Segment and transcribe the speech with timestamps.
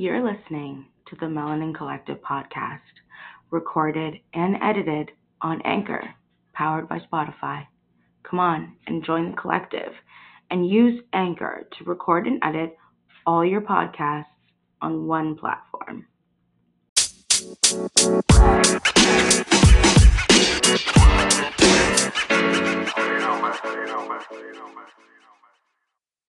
[0.00, 2.78] You're listening to the Melanin Collective podcast,
[3.50, 5.10] recorded and edited
[5.42, 6.14] on Anchor,
[6.52, 7.66] powered by Spotify.
[8.22, 9.92] Come on and join the collective
[10.52, 12.76] and use Anchor to record and edit
[13.26, 14.26] all your podcasts
[14.80, 16.06] on one platform.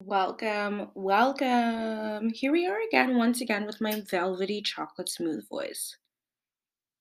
[0.09, 2.31] Welcome, welcome.
[2.31, 5.97] Here we are again, once again, with my velvety chocolate smooth voice.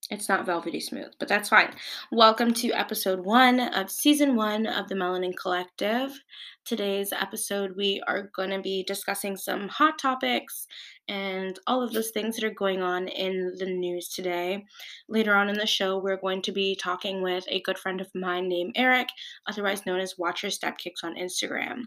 [0.10, 1.76] It's not velvety smooth, but that's fine.
[2.12, 6.20] Welcome to episode one of season one of the Melanin Collective.
[6.66, 10.66] Today's episode, we are going to be discussing some hot topics
[11.08, 14.66] and all of those things that are going on in the news today.
[15.08, 18.10] Later on in the show, we're going to be talking with a good friend of
[18.16, 19.08] mine named Eric,
[19.48, 21.84] otherwise known as Watch Your Step Kicks on Instagram.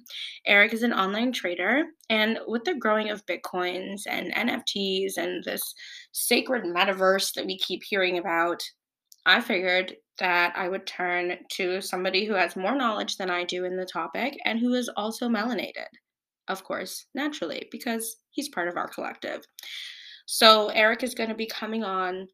[0.46, 5.62] Eric is an online trader, and with the growing of Bitcoins and NFTs and this
[6.12, 8.62] sacred metaverse that we keep hearing about,
[9.26, 13.64] I figured that I would turn to somebody who has more knowledge than I do
[13.64, 15.86] in the topic and who is also melanated
[16.48, 19.42] of course, naturally, because he's part of our collective.
[20.26, 22.28] So, Eric is going to be coming on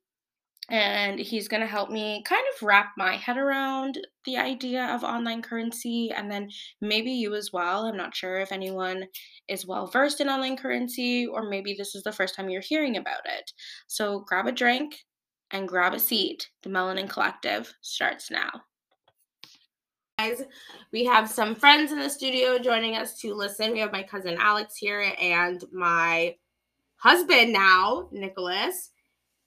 [0.71, 5.05] and he's going to help me kind of wrap my head around the idea of
[5.05, 6.49] online currency and then
[6.81, 7.85] maybe you as well.
[7.85, 9.05] I'm not sure if anyone
[9.47, 12.97] is well versed in online currency or maybe this is the first time you're hearing
[12.97, 13.53] about it.
[13.87, 14.97] So, grab a drink
[15.51, 16.49] and grab a seat.
[16.63, 18.63] The Melanin Collective starts now
[20.19, 20.43] guys.
[20.93, 23.73] We have some friends in the studio joining us to listen.
[23.73, 26.37] We have my cousin Alex here and my
[26.97, 28.91] husband now, Nicholas.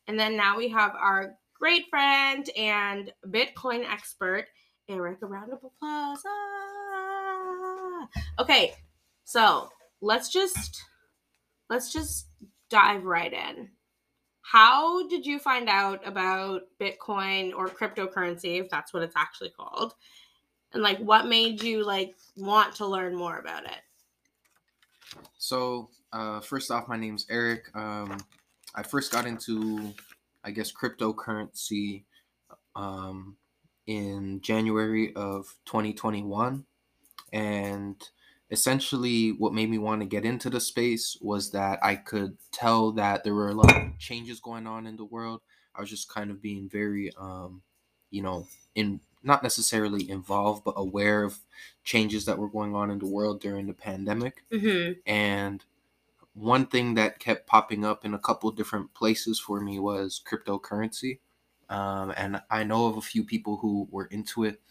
[0.08, 4.48] And then now we have our great friend and Bitcoin expert,
[4.90, 5.20] Eric.
[5.22, 6.22] A round of applause.
[6.26, 8.08] Ah.
[8.40, 8.74] Okay,
[9.24, 9.70] so
[10.02, 10.84] let's just
[11.70, 12.28] let's just
[12.70, 13.70] dive right in.
[14.42, 19.94] How did you find out about Bitcoin or cryptocurrency, if that's what it's actually called?
[20.74, 23.80] And like what made you like want to learn more about it?
[25.38, 27.66] So uh, first off my name's eric.
[27.76, 28.18] Um,
[28.76, 29.94] i first got into
[30.44, 32.04] i guess cryptocurrency
[32.76, 33.36] um,
[33.88, 36.66] in january of 2021
[37.34, 37.96] and
[38.52, 42.92] essentially what made me want to get into the space was that i could tell
[42.92, 45.42] that there were a lot of changes going on in the world.
[45.76, 47.62] I was just kind of being very um,
[48.10, 51.40] you know in not necessarily involved, but aware of
[51.84, 54.44] changes that were going on in the world during the pandemic.
[54.52, 54.94] Mm-hmm.
[55.06, 55.64] And
[56.34, 61.20] one thing that kept popping up in a couple different places for me was cryptocurrency.
[61.70, 64.62] Um, and I know of a few people who were into it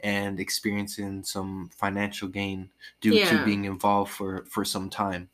[0.00, 3.28] and experiencing some financial gain due yeah.
[3.30, 5.28] to being involved for, for some time.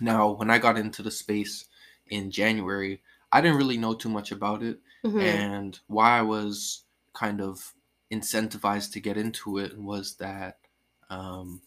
[0.00, 1.66] Now, when I got into the space
[2.08, 4.80] in January, I didn't really know too much about it.
[5.04, 5.20] Mm-hmm.
[5.20, 6.83] And why I was
[7.14, 7.74] kind of
[8.12, 10.58] incentivized to get into it was that
[11.10, 11.62] um,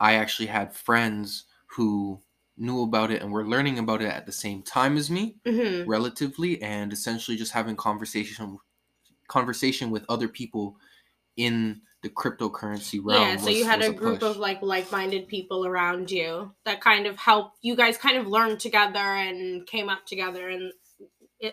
[0.00, 1.44] I actually had friends
[1.76, 2.20] who
[2.56, 5.88] knew about it and were learning about it at the same time as me, mm-hmm.
[5.88, 8.58] relatively, and essentially just having conversation
[9.26, 10.76] conversation with other people
[11.36, 13.22] in the cryptocurrency realm.
[13.22, 14.30] Yeah, so was, you had a, a group push.
[14.30, 18.58] of like like-minded people around you that kind of helped you guys kind of learn
[18.58, 20.72] together and came up together and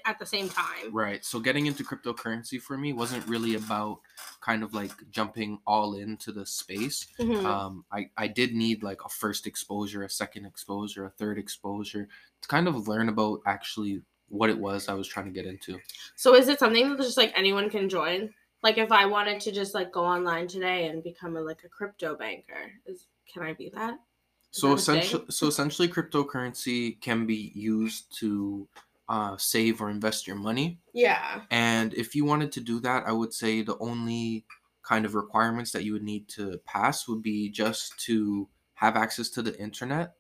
[0.06, 0.92] at the same time.
[0.92, 1.24] Right.
[1.24, 4.00] So getting into cryptocurrency for me wasn't really about
[4.42, 7.08] kind of like jumping all into the space.
[7.20, 7.46] Mm-hmm.
[7.46, 12.08] Um, I, I did need like a first exposure, a second exposure, a third exposure
[12.42, 15.80] to kind of learn about actually what it was I was trying to get into.
[16.16, 18.34] So is it something that just like anyone can join?
[18.64, 21.70] Like if I wanted to just like go online today and become a, like a
[21.70, 23.96] crypto banker, is can I be that?
[24.54, 28.68] Is so essentially, so essentially, cryptocurrency can be used to
[29.12, 30.80] uh, save or invest your money.
[30.94, 31.42] Yeah.
[31.52, 34.46] And if you wanted to do that, I would say the only
[34.84, 39.30] kind of requirements that you would need to pass would be just to have access
[39.32, 40.14] to the internet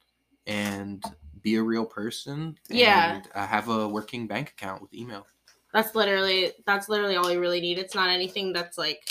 [0.45, 1.01] and
[1.41, 2.57] be a real person.
[2.67, 3.15] Yeah.
[3.15, 5.25] And uh, have a working bank account with email.
[5.73, 7.79] That's literally that's literally all you really need.
[7.79, 9.07] It's not anything that's like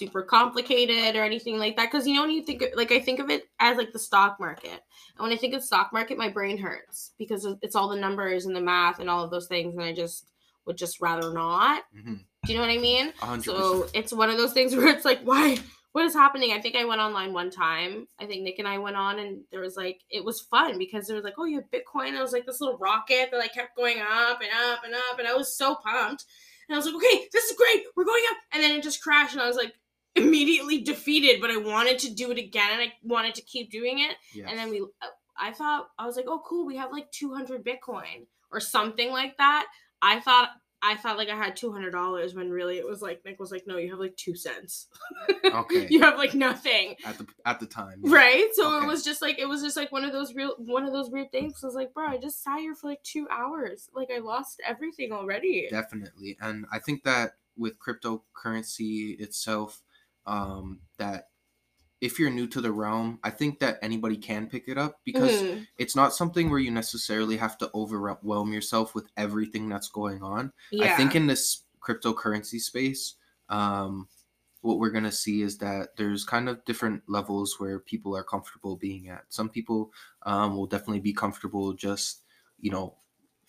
[0.00, 1.92] super complicated or anything like that.
[1.92, 4.40] Because you know when you think like I think of it as like the stock
[4.40, 8.00] market, and when I think of stock market, my brain hurts because it's all the
[8.00, 10.26] numbers and the math and all of those things, and I just
[10.66, 11.82] would just rather not.
[11.96, 12.14] Mm-hmm.
[12.46, 13.12] Do you know what I mean?
[13.20, 13.44] 100%.
[13.44, 15.58] So it's one of those things where it's like, why?
[15.92, 16.52] What is happening?
[16.52, 18.06] I think I went online one time.
[18.20, 21.06] I think Nick and I went on, and there was like, it was fun because
[21.06, 22.14] there was like, oh, you have Bitcoin.
[22.14, 25.18] it was like this little rocket that like kept going up and up and up,
[25.18, 26.24] and I was so pumped.
[26.68, 27.82] And I was like, okay, this is great.
[27.96, 28.36] We're going up.
[28.52, 29.32] And then it just crashed.
[29.32, 29.74] And I was like,
[30.16, 34.00] immediately defeated, but I wanted to do it again and I wanted to keep doing
[34.00, 34.16] it.
[34.34, 34.46] Yes.
[34.50, 34.84] And then we,
[35.38, 39.36] I thought I was like, oh cool, we have like 200 Bitcoin or something like
[39.38, 39.66] that.
[40.02, 40.50] I thought
[40.82, 43.52] I thought like I had two hundred dollars when really it was like Nick was
[43.52, 44.86] like, no, you have like two cents.
[45.44, 45.86] Okay.
[45.90, 46.96] you have like nothing.
[47.04, 48.00] at the at the time.
[48.02, 48.14] yeah.
[48.16, 48.48] Right?
[48.54, 48.86] So Okay.
[48.86, 51.10] it was just like it was just like one of those real one of those
[51.10, 51.62] weird things.
[51.62, 53.90] I was like, bro, I just sat here for like two hours.
[53.94, 55.68] Like I lost everything already.
[55.70, 56.38] Definitely.
[56.40, 59.82] And I think that with cryptocurrency itself,
[60.26, 61.28] um, that
[62.00, 65.42] if you're new to the realm, I think that anybody can pick it up because
[65.42, 65.66] Mhm.
[65.76, 70.52] it's not something where you necessarily have to overwhelm yourself with everything that's going on.
[70.70, 70.84] yeah.
[70.86, 73.16] I think in this cryptocurrency space,
[73.50, 74.08] um,
[74.62, 78.76] what we're gonna see is that there's kind of different levels where people are comfortable
[78.76, 79.24] being at.
[79.28, 79.92] Some people
[80.22, 82.24] um, will definitely be comfortable just,
[82.58, 82.96] you know,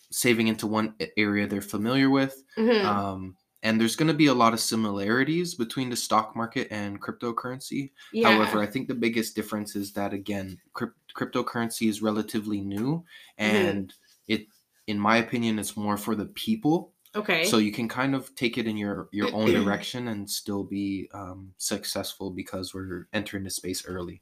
[0.10, 2.44] saving into one area they're familiar with.
[2.58, 2.84] Mhm.
[2.84, 7.02] Um, and there's going to be a lot of similarities between the stock market and
[7.02, 7.92] cryptocurrency.
[8.12, 8.32] yeah.
[8.32, 13.04] However, I think the biggest difference is that again, cryp- cryptocurrency is relatively new,
[13.40, 13.56] Mm-hmm.
[13.56, 13.94] and
[14.28, 14.48] it,
[14.88, 16.92] in my opinion, it's more for the people.
[17.16, 17.44] okay.
[17.44, 21.10] So you can kind of take it in your your own direction and still be
[21.14, 24.22] um, successful because we're entering the space early.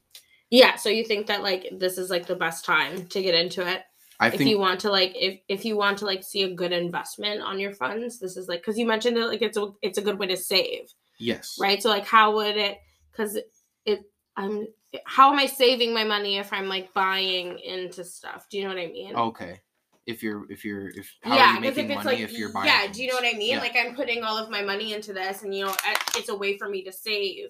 [0.50, 0.76] yeah.
[0.76, 3.84] So you think that like this is like the best time to get into it?
[4.20, 6.54] I if think you want to like if if you want to like see a
[6.54, 9.72] good investment on your funds this is like because you mentioned that like it's a
[9.82, 12.80] it's a good way to save yes, right so like how would it
[13.12, 13.38] because
[13.86, 14.02] it
[14.36, 14.68] i'm
[15.06, 18.70] how am i saving my money if i'm like buying into stuff do you know
[18.70, 19.60] what i mean Okay.
[20.06, 22.32] If you're if you're if how are yeah you because if it's money like if
[22.38, 22.66] you're buying?
[22.68, 23.60] yeah do you know what i mean Yeah.
[23.60, 25.76] like i'm putting all of my money into this and you know
[26.16, 27.50] it's a way for me to save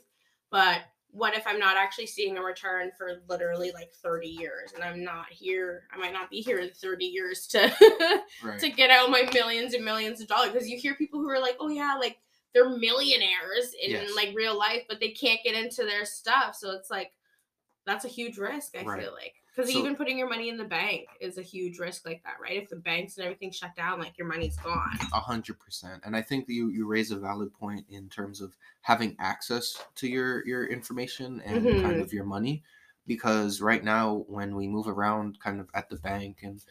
[0.51, 4.83] but what if i'm not actually seeing a return for literally like 30 years and
[4.83, 7.71] i'm not here i might not be here in 30 years to
[8.43, 8.59] right.
[8.59, 11.39] to get out my millions and millions of dollars because you hear people who are
[11.39, 12.19] like, oh yeah, like
[12.53, 14.11] they're millionaires in Yes.
[14.15, 16.55] like real life, but they can't get into their stuff.
[16.55, 17.11] So it's like
[17.85, 18.75] that's a huge risk.
[18.77, 19.01] I Right.
[19.03, 22.05] feel like because So- even putting your money in the bank is a huge risk
[22.05, 22.61] like that, right?
[22.61, 24.97] If the banks and everything shut down, like your money's gone.
[25.13, 28.39] A hundred percent, and I think that you you raise a valid point in terms
[28.41, 32.01] of having access to your your information and kind Mhm.
[32.01, 32.63] of your money,
[33.07, 36.63] because right now when we move around, kind of at the bank and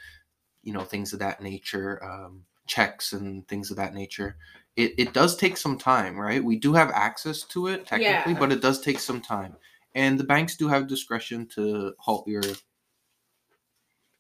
[0.63, 4.37] you know things of that nature, um, checks and things of that nature,
[4.77, 6.43] it it does take some time, right?
[6.43, 8.39] We do have access to it technically, Yeah.
[8.39, 9.57] but it does take some time,
[9.95, 12.43] and the banks do have discretion to halt your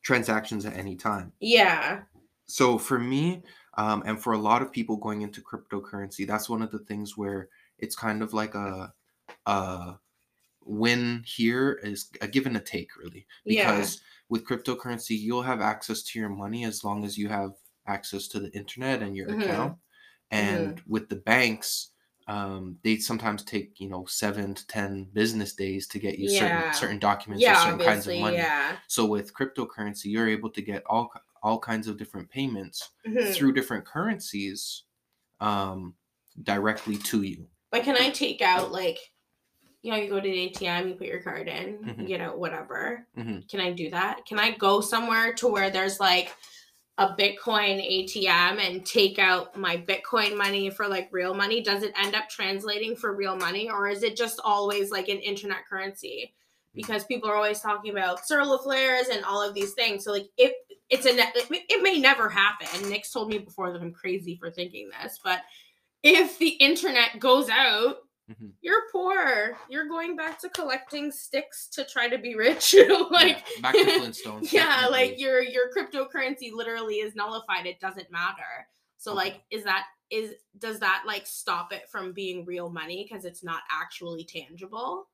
[0.09, 1.33] transactions at any time.
[1.39, 2.05] Yeah.
[2.47, 3.43] So for me,
[3.77, 7.15] um, and for a lot of people going into cryptocurrency, that's one of the things
[7.15, 8.95] where it's kind of like a,
[9.45, 9.99] a
[10.65, 13.27] win here is a give and a take, really.
[13.45, 13.71] Yeah.
[13.71, 14.01] Because
[14.31, 17.53] with cryptocurrency, you'll have access to your money as long as you have
[17.87, 19.43] access to the internet and your Mhm.
[19.43, 19.79] account.
[20.31, 21.91] And with the banks,
[22.29, 26.39] um, they sometimes take you know seven to ten business days to get you Yeah.
[26.39, 28.37] certain certain documents Yeah, or certain kinds of money.
[28.37, 28.77] Yeah.
[28.87, 31.11] So with cryptocurrency, you're able to get all
[31.43, 33.35] all kinds of different payments Mhm.
[33.35, 34.85] through different currencies
[35.41, 35.95] um,
[36.43, 37.49] directly to you.
[37.71, 38.99] But can I take out like,
[39.83, 42.07] you know, you go to the ATM, you put your card in, you Mhm.
[42.09, 43.07] get out whatever.
[43.17, 43.49] Mhm.
[43.49, 44.27] Can I do that?
[44.27, 46.35] Can I go somewhere to where there's like
[46.99, 51.63] a Bitcoin ATM and take out my Bitcoin money for like real money?
[51.63, 55.19] Does it end up translating for real money, or is it just always like an
[55.19, 56.35] internet currency?
[56.75, 60.05] Because people are always talking about solar flares and all of these things.
[60.05, 60.53] So like, if
[60.91, 62.89] it's a, it may never happen.
[62.89, 65.41] Nick's told me before that I'm crazy for thinking this, but
[66.03, 68.53] if the internet goes out, Mhm.
[68.61, 69.57] you're poor.
[69.71, 72.75] You're going back to collecting sticks to try to be rich.
[73.11, 74.53] like Yeah, back to Flintstones.
[74.53, 77.67] yeah, like your your cryptocurrency literally is nullified.
[77.67, 78.69] It doesn't matter.
[78.99, 79.17] So Okay.
[79.17, 83.45] like is that is does that like stop it from being real money because it's
[83.45, 85.09] not actually tangible?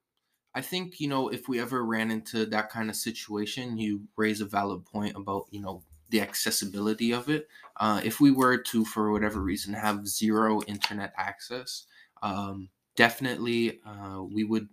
[0.54, 4.40] I think you know if we ever ran into that kind of situation, you raise
[4.40, 7.48] a valid point about you know the accessibility of it.
[7.76, 11.86] Uh, if we were to, for whatever reason, have zero internet access,
[12.22, 14.68] um, definitely uh, we would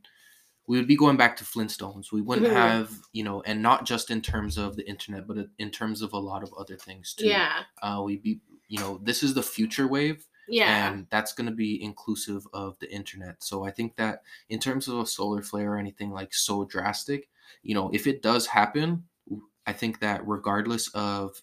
[0.67, 2.11] we would be going back to Flintstones.
[2.11, 2.53] We wouldn't Mhm.
[2.53, 6.13] have you know, and not just in terms of the internet, but in terms of
[6.13, 7.27] a lot of other things too.
[7.27, 7.63] Yeah.
[7.81, 10.87] Uh, we'd be you know this is the future wave Yeah.
[10.93, 14.87] and that's going to be inclusive of the internet so i think that in terms
[14.87, 17.29] of a solar flare or anything like so drastic
[17.63, 19.09] you know if it does happen
[19.67, 21.41] I think that regardless of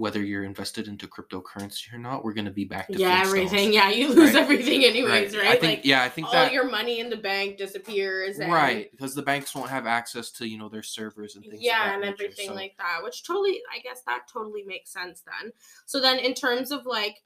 [0.00, 3.70] whether you're invested into cryptocurrency or not we're going to be back to yeah, everything.
[3.70, 4.42] Yeah, you lose Right.
[4.42, 5.46] everything anyways, right?
[5.46, 8.50] i think like yeah i think all that your money in the bank disappears and
[8.50, 11.92] right because the banks won't have access to you know their servers and things yeah
[11.92, 15.52] and nature, everything so- like that which totally i guess that totally makes sense then
[15.84, 17.16] so then in terms of like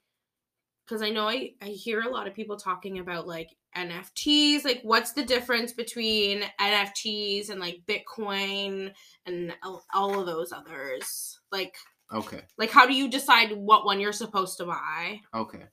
[0.85, 4.63] because i know I, I hear a lot of people talking about like NFTs?
[4.63, 8.93] Like, what's the difference between NFTs and like Bitcoin
[9.25, 9.53] and
[9.93, 11.39] all of those others?
[11.51, 11.75] Like,
[12.11, 12.47] Okay.
[12.57, 15.21] like how do you decide what one you're supposed to buy?
[15.33, 15.67] Okay.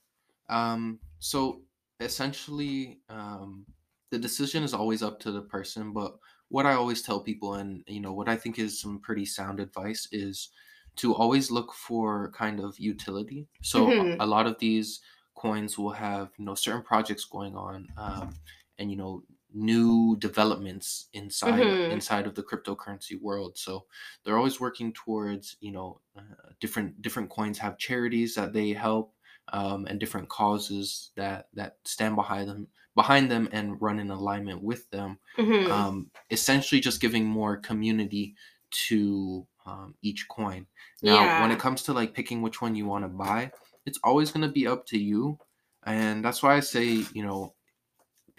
[0.48, 1.62] Um, so
[2.00, 3.66] essentially, um,
[4.10, 5.92] the decision is always up to the person.
[5.92, 9.24] But what I always tell people, and you know, what I think is some pretty
[9.26, 10.50] sound advice, is
[10.96, 13.48] to always look for kind of utility.
[13.62, 14.24] So a- Mhm.
[14.24, 15.00] a lot of these
[15.34, 18.40] coins will have you know certain projects going on, um,
[18.78, 19.24] and you know
[19.54, 21.88] new developments inside Mhm.
[21.88, 23.86] inside of the cryptocurrency world so
[24.24, 26.22] they're always working towards you know uh,
[26.60, 29.14] different different coins have charities that they help
[29.52, 34.62] um, and different causes that that stand behind them behind them and run in alignment
[34.62, 35.70] with them Mhm.
[35.70, 38.34] um, essentially just giving more community
[38.70, 40.66] to um, each coin
[41.02, 43.52] now when it comes to like picking which one you want to buy
[43.86, 45.38] it's always going to be up to you
[45.84, 47.54] and that's why i say you know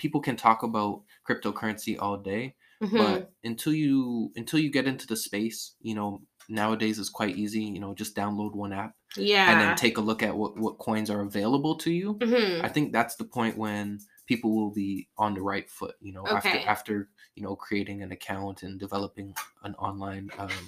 [0.03, 2.43] people can talk about cryptocurrency all day
[2.81, 2.97] Mhm.
[3.03, 6.09] but until you until you get into the space you know
[6.49, 9.49] nowadays it's quite easy you know just download one app yeah.
[9.49, 12.65] and then take a look at what what coins are available to you Mhm.
[12.67, 13.99] i think that's the point when
[14.31, 16.63] people will be on the right foot you know after Okay.
[16.75, 16.95] after
[17.35, 19.29] you know creating an account and developing
[19.63, 20.65] an online um,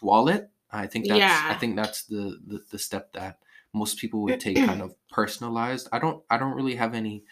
[0.00, 3.38] wallet i think that's i think that's the, the the step that
[3.74, 7.24] most people would take kind of personalized i don't i don't really have any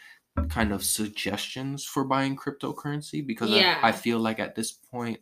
[0.48, 3.78] kind of suggestions for buying cryptocurrency because Yeah.
[3.82, 5.20] I, I feel like at this point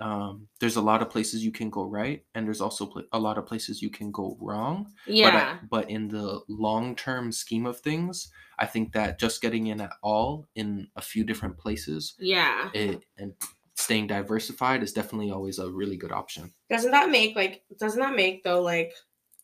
[0.00, 3.18] um, there's a lot of places you can go right and there's also pl- a
[3.18, 5.30] lot of places you can go wrong yeah.
[5.30, 9.68] but, I, but in the long term scheme of things i think that just getting
[9.68, 12.70] in at all in a few different places yeah.
[12.74, 13.34] it, and
[13.76, 18.16] staying diversified is definitely always a really good option Doesn't that make like doesn't that
[18.16, 18.94] make though like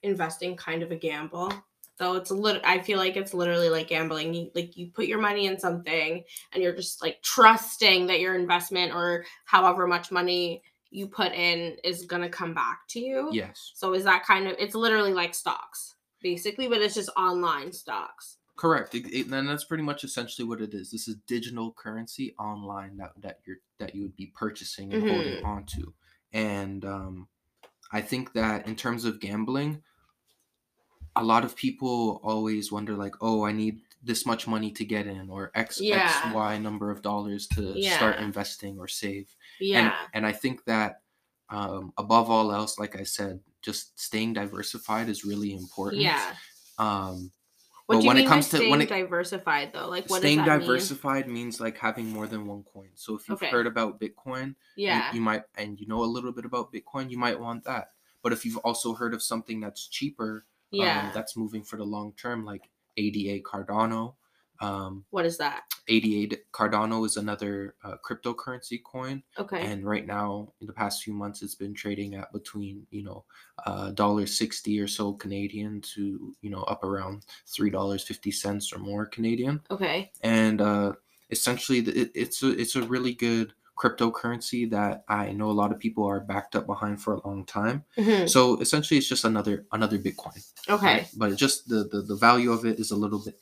[0.03, 1.53] investing kind of a gamble?
[2.01, 4.35] Though it's a little I feel like it's literally like gambling.
[4.35, 8.35] You, like you put your money in something and you're just like trusting that your
[8.35, 13.31] investment or however much money you put in is going to come back to you.
[13.33, 17.73] yes So is that kind of it's literally like stocks basically, but it's just online
[17.73, 18.39] stocks.
[18.57, 22.35] correct it, it- and that's pretty much essentially what it is this is digital currency
[22.39, 25.45] online that, that you're that you would be purchasing and holding Mhm.
[25.45, 25.93] onto
[26.33, 27.29] and um,
[27.93, 29.83] i think that in terms of gambling
[31.17, 35.07] a lot of people always wonder like oh i need this much money to get
[35.07, 36.05] in or x Yeah.
[36.05, 39.79] x y number of dollars to start investing or save Yeah.
[39.79, 41.03] and and i think that
[41.51, 46.35] um, above all else like i said just staying diversified is really important yeah.
[46.79, 47.31] um
[47.87, 49.89] What but do you when it mean comes to- when staying it- diversified though?
[49.89, 50.69] Like what staying does that mean?
[50.69, 53.51] diversified means like having more than one coin so if you've Okay.
[53.51, 55.13] heard about bitcoin you- Yeah.
[55.13, 57.91] you, might and you know a little bit about bitcoin you might want that
[58.23, 61.07] but if you've also heard of something that's cheaper yeah.
[61.07, 64.15] um, that's moving for the long term like ada cardano
[64.63, 65.63] um, what is that?
[65.89, 69.63] ada cardano is another uh, cryptocurrency coin Okay.
[69.63, 73.25] and right now in the past few months it's been trading at between you know
[73.67, 78.73] uh dollar 60 or so canadian to you know up around three dollars 50 cents
[78.73, 80.13] or more canadian okay.
[80.23, 80.93] and uh
[81.31, 85.79] essentially it, it's a it's a really good cryptocurrency that i know a lot of
[85.79, 88.29] people are backed up behind for a long time Mhm.
[88.29, 90.87] so essentially it's just another another bitcoin Okay.
[90.87, 91.09] right?
[91.17, 93.37] but just the, the the value of it is a little bit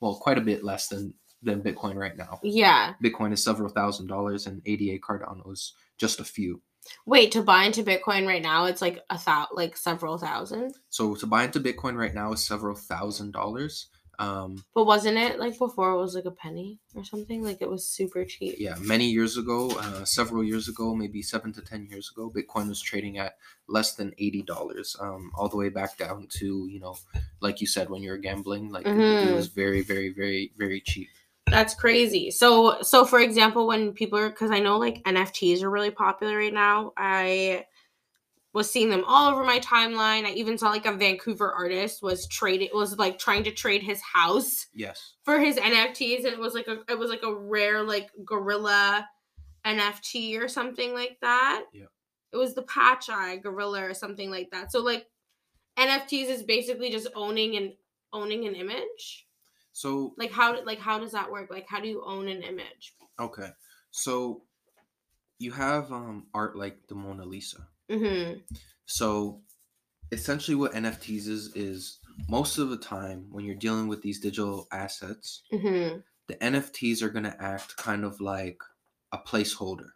[0.00, 2.94] well quite a bit less than than bitcoin right now Yeah.
[3.02, 6.60] bitcoin is several thousand dollars and ada cardano is just a few
[7.06, 10.74] Wait, to buy into Bitcoin right now, it's like a thou, like several thousand.
[10.90, 13.86] So to buy into Bitcoin right now is several thousand dollars.
[14.18, 15.90] Um, But wasn't it like before?
[15.92, 17.42] It was like a penny or something.
[17.42, 18.56] Like it was super cheap.
[18.58, 22.68] yeah, many years ago, uh, several years ago, maybe seven to ten years ago, Bitcoin
[22.68, 23.36] was trading at
[23.68, 26.96] less than eighty dollars, um, all the way back down to you know,
[27.40, 29.34] like you said, when you were gambling, like it- it, Mhm.
[29.34, 31.08] was very, very, very, very cheap.
[31.46, 32.30] That's crazy.
[32.30, 36.38] So, so for example, when people are, because I know like NFTs are really popular
[36.38, 36.92] right now.
[36.96, 37.66] I
[38.54, 40.24] was seeing them all over my timeline.
[40.24, 44.00] I even saw like a Vancouver artist was trading, was like trying to trade his
[44.00, 45.14] house Yes.
[45.24, 49.06] for his NFTs, and it was like a, it was like a rare like gorilla
[49.66, 51.64] NFT or something like that.
[51.72, 51.86] Yeah.
[52.32, 54.70] It was the Patch Eye gorilla or something like that.
[54.72, 55.06] So like
[55.78, 57.72] NFTs is basically just owning and
[58.12, 59.26] owning an image.
[59.72, 61.50] So Like how like how does that work?
[61.50, 62.94] Like how do you own an image?
[63.18, 63.48] okay,
[63.90, 64.42] so
[65.38, 67.66] you have um art like the Mona Lisa.
[67.90, 68.40] Mm-hmm.
[68.86, 69.40] So
[70.12, 71.98] essentially what NFTs is is
[72.28, 75.98] most of the time when you're dealing with these digital assets, Mm-hmm.
[76.28, 78.58] the NFTs are going to act kind of like
[79.12, 79.88] a placeholder,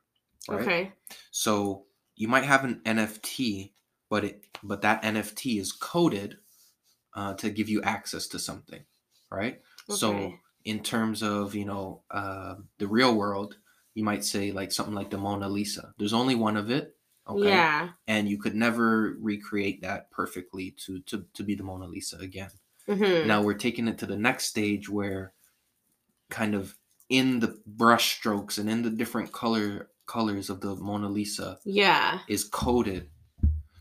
[0.48, 0.60] right?
[0.60, 0.92] Okay.
[1.30, 1.84] So
[2.16, 3.72] you might have an NFT,
[4.10, 6.38] but it but that NFT is coded
[7.14, 8.82] uh, to give you access to something,
[9.30, 9.60] right?
[9.88, 13.56] So in terms of you know uh, the real world,
[13.94, 15.94] you might say like something like the Mona Lisa.
[15.98, 16.94] There's only one of it.
[17.28, 17.48] Okay.
[17.48, 17.90] Yeah.
[18.06, 22.50] And you could never recreate that perfectly to to to be the Mona Lisa again.
[22.86, 25.32] hmm Now we're taking it to the next stage where
[26.30, 26.74] kind of
[27.08, 32.20] in the brush strokes and in the different color colors of the Mona Lisa Yeah.
[32.28, 33.10] is coded.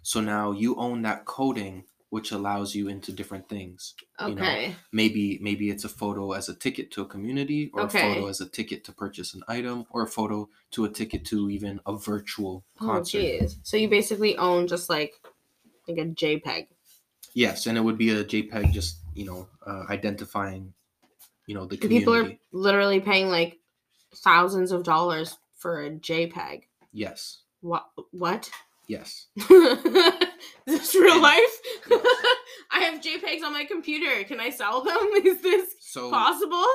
[0.03, 3.93] So now you own that coding which allows you into different things.
[4.21, 4.75] you know, Okay.
[4.93, 7.99] Maybe maybe it's a photo as a ticket to a community or Okay.
[7.99, 11.25] a photo as a ticket to purchase an item or a photo to a ticket
[11.25, 13.19] to even a virtual Oh, concert.
[13.19, 13.57] jeez.
[13.63, 15.13] So you basically own just like
[15.87, 16.67] like a JPEG.
[17.33, 20.73] Yes, and it would be a JPEG just, you know, uh, identifying
[21.45, 21.99] you know the community.
[22.05, 23.59] People are literally paying like
[24.15, 26.63] thousands of dollars for a JPEG.
[26.91, 27.43] Yes.
[27.61, 27.87] What?
[28.11, 28.49] What?
[28.87, 29.27] Yes.
[29.35, 29.49] Is
[30.65, 31.39] this real life?
[31.89, 32.05] Yes.
[32.71, 34.23] I have JPEGs on my computer.
[34.23, 34.97] Can I sell them?
[35.25, 36.65] Is this So possible?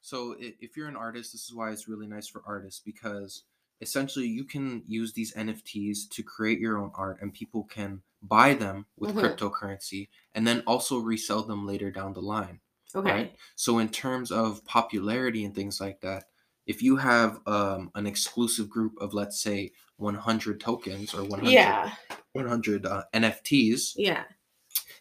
[0.00, 3.44] so if you're an artist, this is why it's really nice for artists because
[3.80, 8.54] essentially you can use these NFTs to create your own art and people can buy
[8.54, 9.36] them with Mhm.
[9.36, 12.60] cryptocurrency and then also resell them later down the line.
[12.94, 13.10] Okay.
[13.10, 13.36] right?
[13.56, 16.24] So in terms of popularity and things like that,
[16.72, 21.94] if you have um, an exclusive group of let's say 100 tokens or 100 Yeah.
[22.32, 24.24] 100 uh, NFTs Yeah.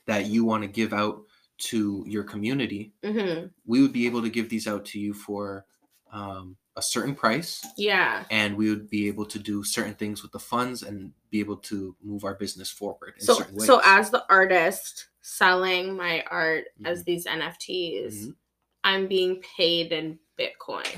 [0.06, 1.22] that you want to give out
[1.70, 5.66] to your community, hmm we would be able to give these out to you for
[6.12, 8.26] um, a certain price Yeah.
[8.30, 11.58] and we would be able to do certain things with the funds and be able
[11.72, 17.04] to move our business forward in So so as the artist selling my art as
[17.06, 18.36] these NFTs, Mhm.
[18.84, 20.90] I'm being paid in Bitcoin.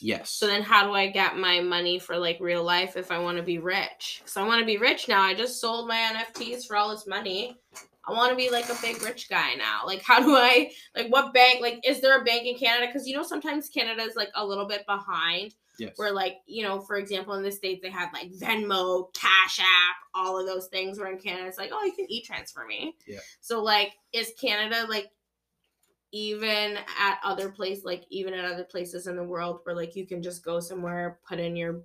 [0.00, 0.30] Yes.
[0.30, 3.36] So then how do I get my money for like real life if I want
[3.38, 4.22] to be rich?
[4.24, 5.22] Cuz I want to be rich now.
[5.22, 7.58] I just sold my NFTs for all this money.
[8.08, 9.82] I want to be like a big rich guy now.
[9.84, 13.06] Like how do I like what bank like is there a bank in Canada cuz
[13.06, 15.92] you know sometimes Canada is like a little bit behind yes.
[15.96, 19.96] where like you know for example in the states they have like venmo cash app
[20.14, 23.18] all of those things where in canada it's like oh you can e-transfer me Yeah.
[23.40, 25.10] so like is canada like
[26.16, 30.06] even at other places like even at other places in the world where like you
[30.06, 31.82] can just go somewhere put in your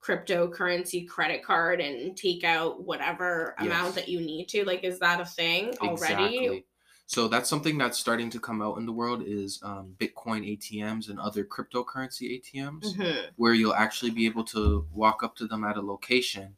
[0.00, 5.20] cryptocurrency credit card and take out whatever amount that you need to like is that
[5.20, 6.64] a thing already?
[7.06, 11.10] So that's something that's starting to come out in the world is um, Bitcoin ATMs
[11.10, 13.30] and other cryptocurrency ATMs, Mhm.
[13.34, 16.56] where you'll actually be able to walk up to them at a location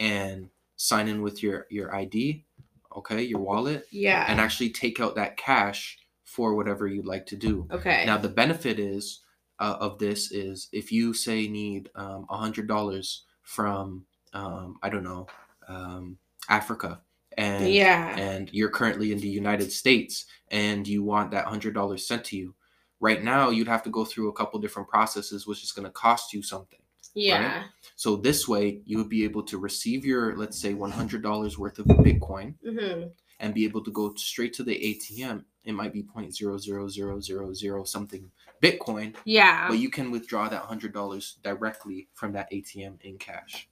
[0.00, 2.44] and sign in with your your ID,
[2.96, 4.26] okay, your wallet, yeah.
[4.28, 5.98] and actually take out that cash
[6.32, 7.54] for whatever you'd like to do.
[7.70, 9.20] okay Now the benefit is
[9.58, 14.88] uh, of this is if you say need um, a hundred dollars from um, I
[14.88, 15.26] don't know
[15.68, 16.16] um,
[16.48, 17.00] Africa
[17.36, 22.06] and yeah and you're currently in the United States and you want that hundred dollars
[22.06, 22.54] sent to you,
[23.00, 25.92] right now you'd have to go through a couple different processes, which is going to
[26.06, 26.80] cost you something.
[27.14, 27.64] yeah
[27.96, 31.58] So this way, you would be able to receive your, let's say, one hundred dollars
[31.58, 33.02] worth of Bitcoin hmm
[33.40, 35.44] and be able to go straight to the ATM.
[35.64, 38.30] It might be point zero zero zero zero zero something
[38.62, 43.68] Bitcoin, yeah but you can withdraw that hundred dollars directly from that ATM in cash.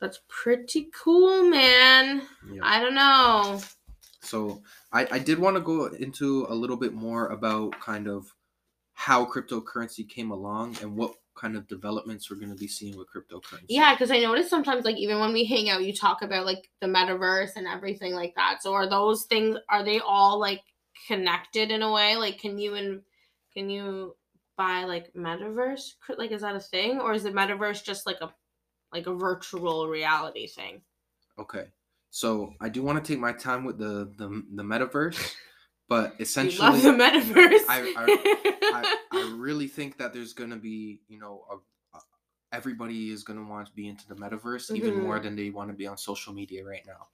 [0.00, 2.22] That's pretty cool, man.
[2.52, 2.60] Yeah.
[2.62, 3.60] I don't know.
[4.20, 8.34] So I, I did want to go into a little bit more about kind of
[8.94, 13.08] how cryptocurrency came along and what kind of developments we're going to be seeing with
[13.08, 13.66] cryptocurrency.
[13.68, 16.70] Yeah, because I notice sometimes, like, even when we hang out, you talk about like
[16.80, 18.62] the metaverse and everything like that.
[18.62, 20.62] So, are those things are they all like
[21.06, 22.16] connected in a way?
[22.16, 23.02] Like, can you and
[23.52, 24.16] can you
[24.56, 25.92] buy like metaverse?
[26.16, 28.32] Like, is that a thing, or is the metaverse just like a
[28.92, 30.80] like a virtual reality thing?
[31.38, 31.64] Okay.
[32.10, 35.34] So I do want to take my time with the the, the metaverse,
[35.88, 37.64] but essentially love the metaverse.
[37.68, 38.18] I-
[38.72, 41.44] I, I really think that there's going to be, you know,
[41.94, 41.98] a,
[42.50, 45.02] everybody is going to want to be into the metaverse even Mhm.
[45.02, 47.08] more than they want to be on social media right now.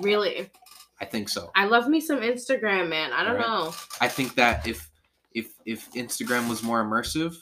[0.00, 0.50] really,
[1.00, 1.50] I think so.
[1.54, 3.12] I love me some Instagram, man.
[3.12, 3.46] I don't Alright.
[3.46, 3.74] know.
[4.00, 4.90] I think that if
[5.32, 7.36] if if Instagram was more immersive,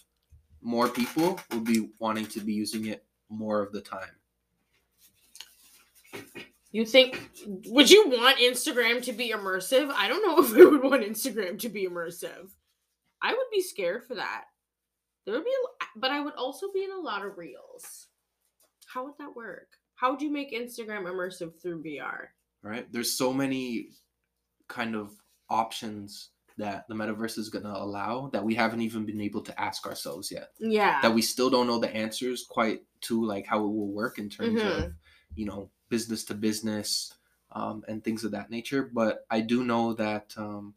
[0.62, 4.08] more people would be wanting to be using it more of the time.
[6.70, 7.30] You think
[7.66, 9.92] would you want Instagram to be immersive?
[9.94, 12.50] I don't know if I would want Instagram to be immersive.
[13.20, 14.44] I would be scared for that.
[15.24, 18.08] There would be, a but I would also be in a lot of reels.
[18.86, 19.68] How would that work?
[19.94, 22.28] How would you make Instagram immersive through VR?
[22.62, 22.90] Right?
[22.92, 23.88] There's so many
[24.68, 25.12] kind of
[25.50, 29.60] options that the metaverse is going to allow that we haven't even been able to
[29.60, 30.50] ask ourselves yet.
[30.58, 31.00] Yeah.
[31.02, 34.28] That we still don't know the answers quite to like how it will work in
[34.28, 34.94] terms of Mhm.
[35.34, 37.14] you know business to business
[37.52, 38.82] um, and things of that nature.
[38.82, 40.74] But I do know that um,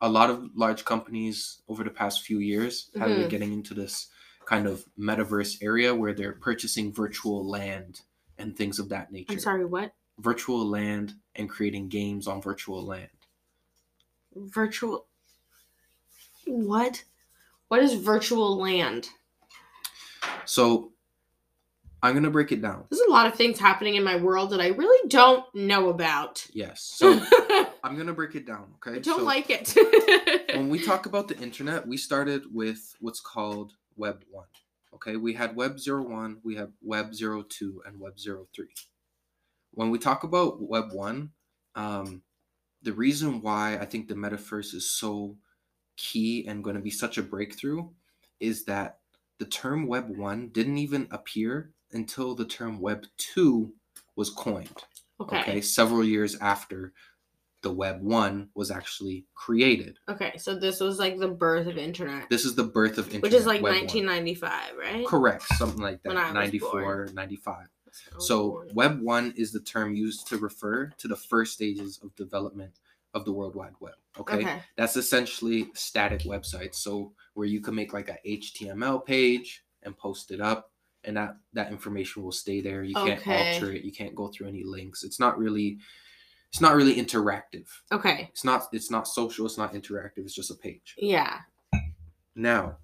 [0.00, 3.30] a lot of large companies over the past few years have been Mhm.
[3.30, 4.08] getting into this
[4.46, 8.02] kind of metaverse area where they're purchasing virtual land
[8.38, 9.32] and things of that nature.
[9.32, 9.94] I'm sorry, what?
[10.18, 13.08] Virtual land and creating games on virtual land.
[14.34, 15.06] Virtual.
[16.46, 17.04] What?
[17.68, 19.08] What is virtual land?
[20.44, 20.92] So
[22.02, 22.84] I'm gonna break it down.
[22.90, 26.46] There's a lot of things happening in my world that I really don't know about.
[26.52, 26.96] Yes.
[26.98, 28.74] So I'm gonna break it down.
[28.76, 28.96] Okay.
[28.96, 29.74] I don't So like it.
[30.54, 34.44] when we talk about the internet, we started with what's called Web 1.
[34.94, 38.66] Okay, we had Web 01, we have Web 02, and Web 03.
[39.78, 41.30] When we talk about Web 1,
[41.76, 42.22] um,
[42.82, 45.36] the reason why I think the metaverse is so
[45.96, 47.88] key and going to be such a breakthrough
[48.40, 48.98] is that
[49.38, 53.72] the term Web 1 didn't even appear until the term Web 2
[54.16, 54.82] was coined
[55.20, 55.38] okay.
[55.38, 56.92] okay several years after
[57.62, 60.36] the web 1 was actually created Okay.
[60.38, 63.32] So this was like the birth of internet, this is the birth of internet which
[63.32, 63.80] is like Web 1.
[63.82, 65.06] 1995, right?
[65.06, 67.68] correct something like that When I was 94 95
[68.14, 72.14] I so web 1 is the term used to refer to the first stages of
[72.16, 72.72] development
[73.14, 74.62] of the world wide web okay, Okay.
[74.76, 76.76] that's essentially static websites.
[76.76, 80.72] So where you can make like a html page and post it up
[81.04, 82.82] and that that information will stay there.
[82.82, 83.84] You can't alter it.
[83.84, 85.04] You can't go through any links.
[85.04, 85.78] It's not really
[86.50, 87.68] it's not really interactive.
[87.92, 88.28] Okay.
[88.32, 89.46] it's not it's not social.
[89.46, 90.18] It's not interactive.
[90.18, 90.94] It's just a page.
[90.98, 91.38] Yeah.
[92.34, 92.76] now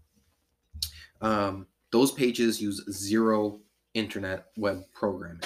[1.21, 3.61] um, those pages use zero
[3.95, 5.41] internet web programming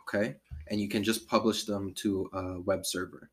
[0.00, 0.36] okay
[0.68, 3.30] and you can just publish them to a web server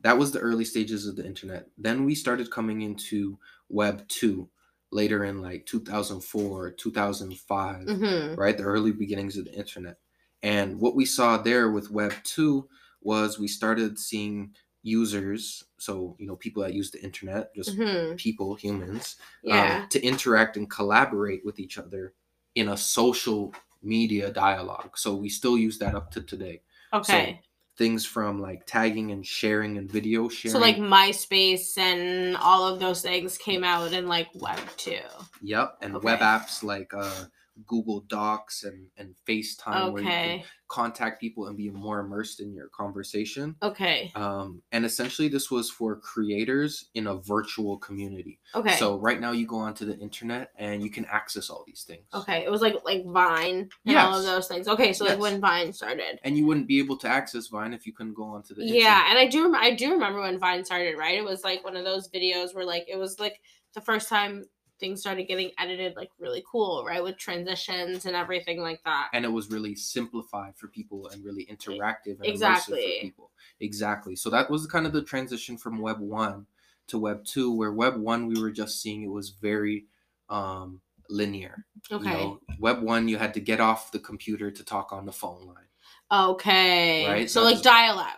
[0.00, 4.48] that was the early stages of the internet then we started coming into web 2
[4.92, 8.34] later in like 2004 2005 Mm-hmm.
[8.40, 8.56] right?
[8.56, 9.98] The early beginnings of the internet.
[10.42, 12.66] And what we saw there with Web 2
[13.02, 18.16] was we started seeing users, so, you know, people that use the internet, just Mm-hmm.
[18.16, 19.16] people, humans,
[19.50, 22.14] um, to interact and collaborate with each other
[22.54, 24.96] in a social media dialogue.
[24.96, 26.62] So we still use that up to today.
[26.92, 27.40] okay.
[27.76, 30.52] Things from like tagging and sharing and video sharing.
[30.52, 34.98] So like MySpace and all of those things came out in like Web two.
[35.40, 37.24] Yep, and web apps like uh,
[37.66, 42.54] Google Docs and, and FaceTime where you can contact people and be more immersed in
[42.54, 43.56] your conversation.
[43.62, 44.12] Okay.
[44.14, 48.38] Um, and essentially, this was for creators in a virtual community.
[48.54, 48.76] Okay.
[48.76, 52.06] So right now, you go onto the internet and you can access all these things.
[52.14, 52.44] okay.
[52.44, 54.68] It was like like Vine and all of those things.
[54.68, 54.92] Okay.
[54.92, 56.20] So like when Vine started.
[56.22, 58.82] And you wouldn't be able to access Vine if you couldn't go onto the Internet.
[58.82, 61.18] Yeah, and I do rem- I do remember when Vine started, right?
[61.18, 63.40] It was like one of those videos where like it was like
[63.74, 64.44] the first time
[64.80, 67.02] things started getting edited like really cool, right?
[67.02, 69.10] With transitions and everything like that.
[69.12, 72.96] And it was really simplified for people and really interactive and Exactly.
[72.98, 73.30] for people.
[73.60, 74.16] Exactly.
[74.16, 76.46] So that was kind of the transition from Web 1
[76.88, 79.84] to Web 2, where Web 1 we were just seeing it was very
[80.30, 81.64] um, linear.
[81.92, 82.04] Okay.
[82.10, 85.12] You know, Web 1 you had to get off the computer to talk on the
[85.12, 85.66] phone line.
[86.12, 87.06] Okay.
[87.08, 88.16] Right, So that like was- dial up.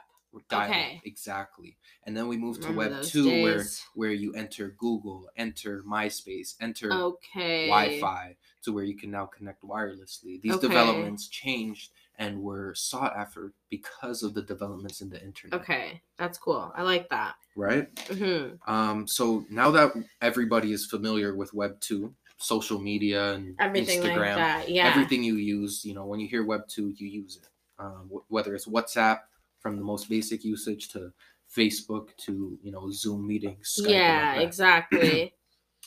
[0.49, 1.03] Dial-up, Okay.
[1.05, 1.77] Exactly.
[2.05, 3.85] And then we moved to Remember Web 2 where days.
[3.95, 7.69] where you enter Google, enter MySpace, enter Okay.
[7.69, 10.41] Wi-Fi to where you can now connect wirelessly.
[10.41, 10.67] These Okay.
[10.69, 15.61] developments changed and were sought after because of the developments in the internet.
[15.61, 16.03] Okay.
[16.19, 16.73] That's cool.
[16.75, 17.37] I like that.
[17.57, 17.89] Right?
[18.11, 24.01] hmm Um, so now that everybody is familiar with Web 2, social media and Everything
[24.03, 24.69] Instagram, like that.
[24.69, 24.89] Yeah.
[24.89, 27.49] everything you use, you know, when you hear Web 2, you use it.
[27.79, 29.21] Um, wh- whether it's WhatsApp
[29.61, 31.13] from the most basic usage to
[31.57, 33.79] Facebook to, you know, Zoom meetings.
[33.81, 35.35] Skype, yeah, exactly.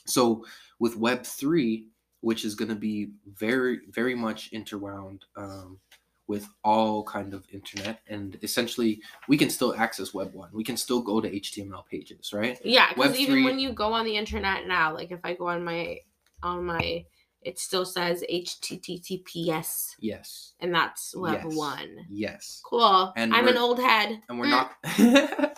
[0.08, 0.46] So
[0.78, 1.88] with Web three,
[2.22, 5.80] which is going to be very very much interwound um,
[6.28, 10.50] with all kind of internet, and essentially we can still access Web one.
[10.54, 12.60] We can still go to HTML pages, right?
[12.64, 15.64] Yeah, because even when you go on the internet now, like if I go on
[15.64, 16.02] my
[16.44, 17.06] on my
[17.46, 21.56] it still says HTTPS Yes, and that's web Yes.
[21.56, 22.06] one.
[22.10, 22.62] yes.
[22.66, 23.14] Cool.
[23.16, 24.20] And I'm an old head.
[24.28, 24.50] And we're Mm.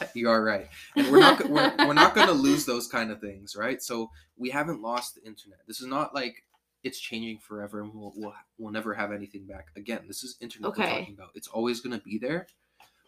[0.01, 0.11] not.
[0.15, 0.67] you are right.
[0.95, 1.49] And we're not.
[1.49, 3.81] We're, we're not going to lose those kind of things, right?
[3.81, 5.59] So we haven't lost the internet.
[5.67, 6.43] This is not like
[6.83, 9.67] it's changing forever and we'll, we'll, we'll never have anything back.
[9.75, 10.99] Again, this is internet we're Okay.
[10.99, 11.31] talking about.
[11.35, 12.47] It's always going to be there.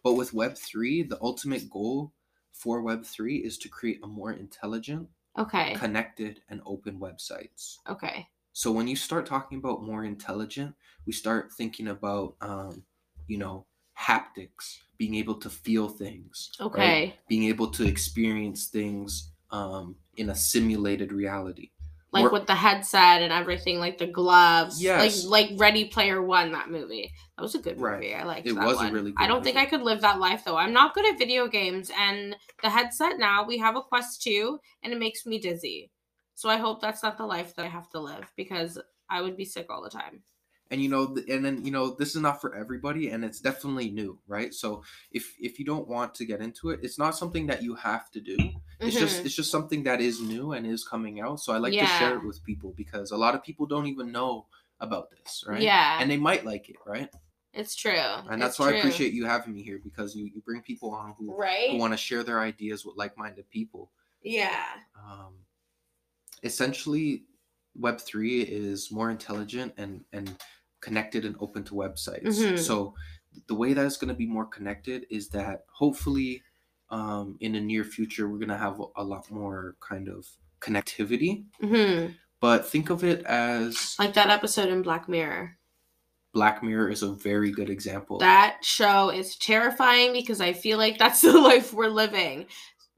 [0.03, 2.13] But with Web3, the ultimate goal
[2.51, 5.75] for Web3 is to create a more intelligent, Okay.
[5.75, 7.77] connected, and open websites.
[7.87, 8.27] Okay.
[8.59, 12.83] So when you start talking about more intelligent, we start thinking about, um,
[13.25, 13.65] you know,
[13.97, 16.51] haptics, being able to feel things.
[16.59, 16.67] right?
[16.67, 17.15] Okay.
[17.29, 21.71] Being able to experience things um, in a simulated reality,
[22.11, 24.83] like with the headset and everything, like the gloves.
[24.83, 25.23] Yes.
[25.23, 27.13] Like like Ready Player One, that movie.
[27.37, 27.93] That was a good Right.
[28.01, 28.13] movie.
[28.13, 28.93] I liked It that was a one.
[28.93, 30.57] really I don't think I could live that life though.
[30.57, 34.59] I'm not good at video games and the headset now, we have a Quest 2
[34.83, 35.91] and it makes me dizzy.
[36.39, 39.35] So I hope that's not the life that I have to live because I would
[39.35, 40.23] be sick all the time.
[40.71, 43.89] and you know and then you know this is not for everybody and it's definitely
[44.01, 44.69] new right so
[45.19, 48.05] if if you don't want to get into it it's not something that you have
[48.15, 48.37] to do
[48.85, 49.25] it's just Mhm.
[49.25, 52.13] it's just something that is new and is coming out so i like to share
[52.17, 54.31] it with people because a lot of people don't even know
[54.87, 55.97] about this right Yeah.
[55.99, 57.09] and they might like it right
[57.61, 58.11] It's true.
[58.29, 60.89] and that's It's why i appreciate you having me here because you you bring people
[61.01, 61.69] on who, right?
[61.71, 63.83] who want to share their ideas with like-minded people
[64.41, 64.65] Yeah.
[65.07, 65.33] um
[66.43, 67.23] essentially
[67.79, 70.35] web3 is more intelligent and and
[70.81, 72.57] connected and open to websites Mhm.
[72.59, 72.93] so
[73.47, 76.41] the way that it's going to be more connected is that hopefully
[76.89, 80.25] um, in the near future we're going to have a lot more kind of
[80.61, 82.07] connectivity hmm
[82.41, 85.57] but think of it as Like that episode in Black Mirror.
[86.33, 90.97] black mirror is a very good example That show is terrifying because I feel like
[90.97, 92.47] that's the life we're living.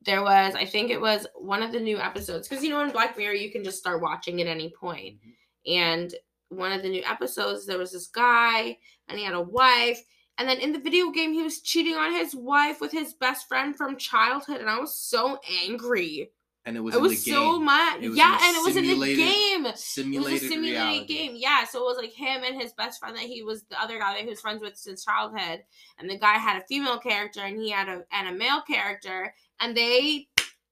[0.03, 2.91] There was, I think it was one of the new episodes, because you know, in
[2.91, 5.15] Black Mirror, you can just start watching at any point.
[5.17, 5.71] Mm-hmm.
[5.73, 6.15] And
[6.49, 10.01] one of the new episodes, there was this guy and he had a wife.
[10.37, 13.47] And then in the video game, he was cheating on his wife with his best
[13.47, 14.59] friend from childhood.
[14.59, 16.31] And I was so angry.
[16.65, 18.01] and it was it was so much.
[18.01, 19.65] Yeah, and it was in the simulated- game.
[19.65, 21.05] It was simulated, a simulated reality.
[21.05, 21.33] game.
[21.35, 23.99] Yeah, so it was like him and his best friend that he was the other
[23.99, 25.63] guy that he was friends with since childhood.
[25.99, 29.33] And the guy had a female character and he had a and a male character.
[29.61, 30.27] And they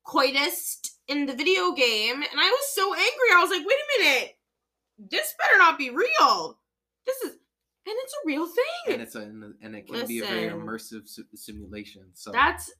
[0.07, 2.15] coitused in the video game.
[2.15, 3.29] And I was so angry.
[3.33, 4.35] I was like, wait a minute.
[4.97, 6.59] This better not be real.
[7.05, 7.37] This is
[7.85, 8.93] and it's a real thing.
[8.93, 12.71] and it's a and it can be a very immersive si- simulation so That's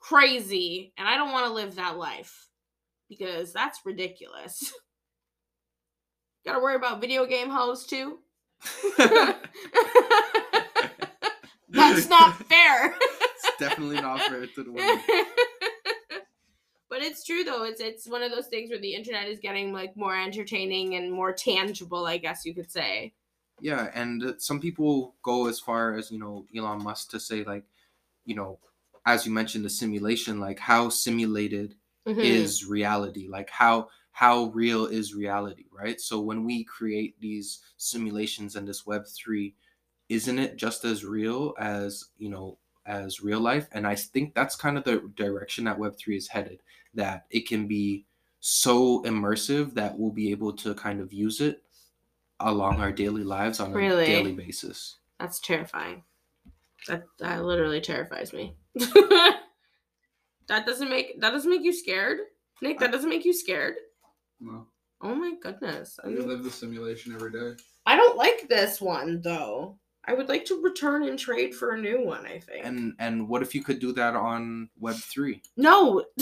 [0.00, 0.92] crazy.
[0.98, 2.48] And I don't want to live that life.
[3.08, 4.72] Because that's ridiculous.
[6.46, 8.18] Gotta worry about video game hoes too.
[11.68, 12.94] That's not fair.
[13.62, 15.00] Definitely not fair to the women.
[16.88, 17.64] but it's true though.
[17.64, 21.12] It's it's one of those things where the internet is getting like more entertaining and
[21.12, 23.14] more tangible, I guess you could say.
[23.60, 27.64] Yeah, and some people go as far as you know Elon Musk to say like,
[28.24, 28.58] you know,
[29.06, 32.22] as you mentioned the simulation, like how simulated Mhm.
[32.24, 36.00] is reality, like how how real is reality, right?
[36.00, 39.54] So when we create these simulations and this Web three,
[40.08, 43.68] isn't it just as real as you know as real life?
[43.72, 46.60] And I think that's kind of the direction that Web three is headed.
[46.94, 48.04] That it can be
[48.40, 51.62] so immersive that we'll be able to kind of use it
[52.40, 54.96] along our daily lives on a daily basis.
[55.18, 56.02] That's terrifying.
[56.88, 58.54] That that literally terrifies me.
[58.74, 59.40] that
[60.48, 62.18] doesn't make that doesn't make you scared,
[62.60, 62.78] Nick.
[62.80, 63.74] That doesn't make you scared.
[64.40, 64.66] No,
[65.02, 65.98] Oh my goodness.
[66.04, 67.60] I, you live the simulation every day.
[67.86, 69.78] I don't like this one though.
[70.04, 72.26] I would like to return and trade for a new one.
[72.26, 72.64] I think.
[72.64, 75.42] And and what if you could do that on Web three?
[75.56, 76.04] no.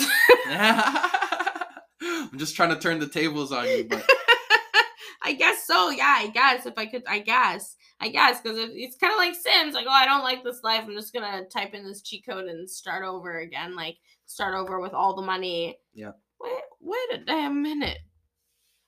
[2.33, 4.09] I'm just trying to turn the tables on you, but
[5.23, 5.91] I guess so.
[5.91, 9.19] Yeah, I guess if I could, I guess, I guess because it, it's kind of
[9.19, 9.75] like Sims.
[9.75, 10.85] Like, oh, I don't like this life.
[10.87, 13.75] I'm just gonna type in this cheat code and start over again.
[13.77, 15.79] Like, start over with all the money.
[15.93, 16.13] Yeah.
[16.41, 17.99] Wait, wait a damn minute.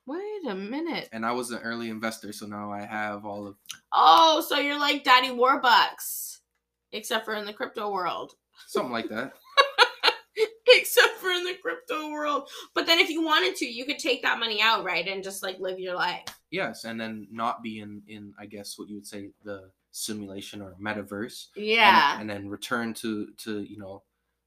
[0.07, 1.09] Wait a minute.
[1.13, 3.57] and I was an early investor, so now I have all of
[3.93, 6.39] Oh, so you're like Daddy Warbucks,
[6.93, 8.33] except for in the crypto world.
[8.67, 9.33] something like that.
[10.69, 12.49] except for in the crypto world.
[12.75, 15.43] But then if you wanted to, you could take that money out, right, and just
[15.43, 16.25] like live your life.
[16.51, 20.63] Yes, and then not be in in I guess what you would say the simulation
[20.63, 21.49] or metaverse.
[21.57, 22.19] and- Yeah.
[22.21, 24.03] And, then return to to you know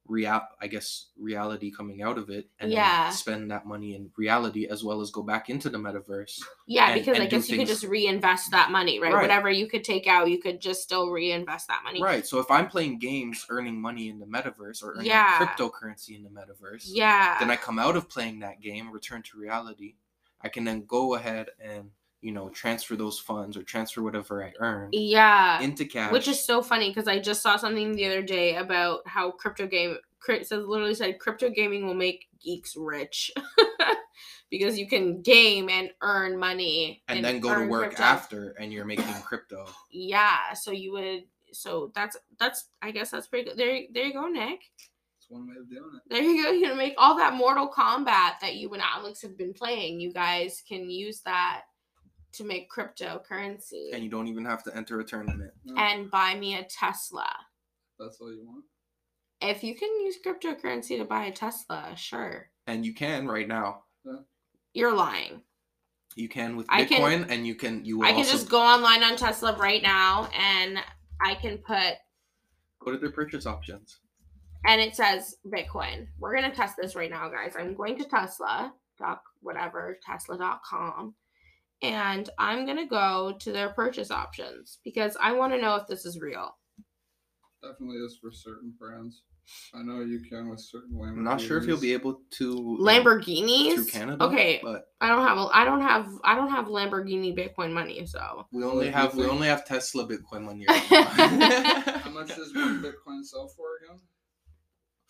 [0.08, 3.10] real I guess reality coming out of it and then Yeah.
[3.10, 6.40] spend that money in reality as well as go back into the metaverse.
[6.68, 9.14] Yeah, and- because I and do guess you could just reinvest that money, right?
[9.14, 9.22] Right.
[9.24, 12.02] Whatever you could take out, you could just still reinvest that money.
[12.04, 12.26] Right.
[12.26, 15.40] So if I'm playing games earning money in the metaverse or earning Yeah.
[15.40, 17.40] cryptocurrency in the metaverse, Yeah.
[17.40, 19.96] then I come out of playing that game, return to reality.
[20.42, 21.90] I can then go ahead and,
[22.26, 25.62] you know, transfer those funds or transfer whatever I earn yeah.
[25.62, 26.12] into cash.
[26.12, 29.68] Which is so funny because I just saw something the other day about how crypto
[29.68, 33.32] game cri- it says literally said crypto gaming will make geeks rich
[34.50, 38.02] because you can game and earn money and then go to work crypto.
[38.02, 39.68] after and you're making crypto.
[39.92, 43.58] Yeah, so you would so that's that's I guess that's pretty good.
[43.58, 44.62] There there you go, Nick.
[45.20, 46.10] It's one way of doing it.
[46.10, 46.50] There you go.
[46.50, 50.00] You know, make all that Mortal Kombat that you and Alex have been playing.
[50.00, 51.62] You guys can use that
[52.36, 55.52] to make cryptocurrency And you don't even have to enter a tournament.
[55.66, 57.28] No, and buy me a Tesla.
[58.00, 58.66] that's all you want.
[59.42, 62.50] If you can use cryptocurrency to buy a Tesla, sure.
[62.68, 63.84] And you can right now.
[64.06, 64.20] Yeah.
[64.74, 65.42] You're lying.
[66.16, 68.50] You can with I can- Bitcoin, and you can you will I can also just
[68.50, 70.80] go online on Tesla right now and
[71.22, 71.96] I can put
[72.80, 74.00] go to their purchase options.
[74.66, 76.08] and it says Bitcoin.
[76.20, 77.54] We're gonna test this right now, guys.
[77.60, 81.14] I'm going to Tesla doc whatever Tesla.com
[81.82, 86.06] and I'm gonna go to their purchase options because I want to know if this
[86.06, 86.58] is real.
[87.62, 89.24] Definitely is for certain brands.
[89.74, 91.18] I know you can with certain Lamborghinis.
[91.18, 93.76] I'm not sure if you'll be able to Lamborghinis.
[93.76, 94.26] through Canada.
[94.26, 98.06] Okay, but I don't have a, I don't have I don't have Lamborghini Bitcoin money,
[98.06, 100.66] so we only have we only have Tesla Bitcoin money.
[100.92, 101.84] Right.
[102.02, 104.00] How much does one Bitcoin sell for again?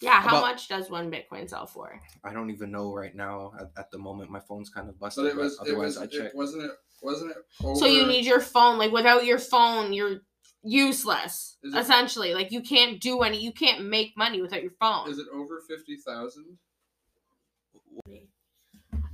[0.02, 0.22] Yeah.
[0.22, 2.00] How About- much does one Bitcoin sell for?
[2.24, 4.30] I don't even know right now at, at the moment.
[4.30, 5.24] My phone's kind of busted.
[5.24, 5.54] But it but was.
[5.54, 5.98] It otherwise, was.
[5.98, 6.34] I It, check.
[6.34, 6.72] wasn't it?
[7.02, 7.38] Wasn't it?
[7.64, 8.78] Over, So you need your phone.
[8.78, 10.22] Like without your phone, you're
[10.64, 11.58] useless.
[11.64, 13.40] It- essentially, like you can't do any.
[13.40, 15.10] You can't make money without your phone.
[15.10, 16.58] Is it over fifty thousand?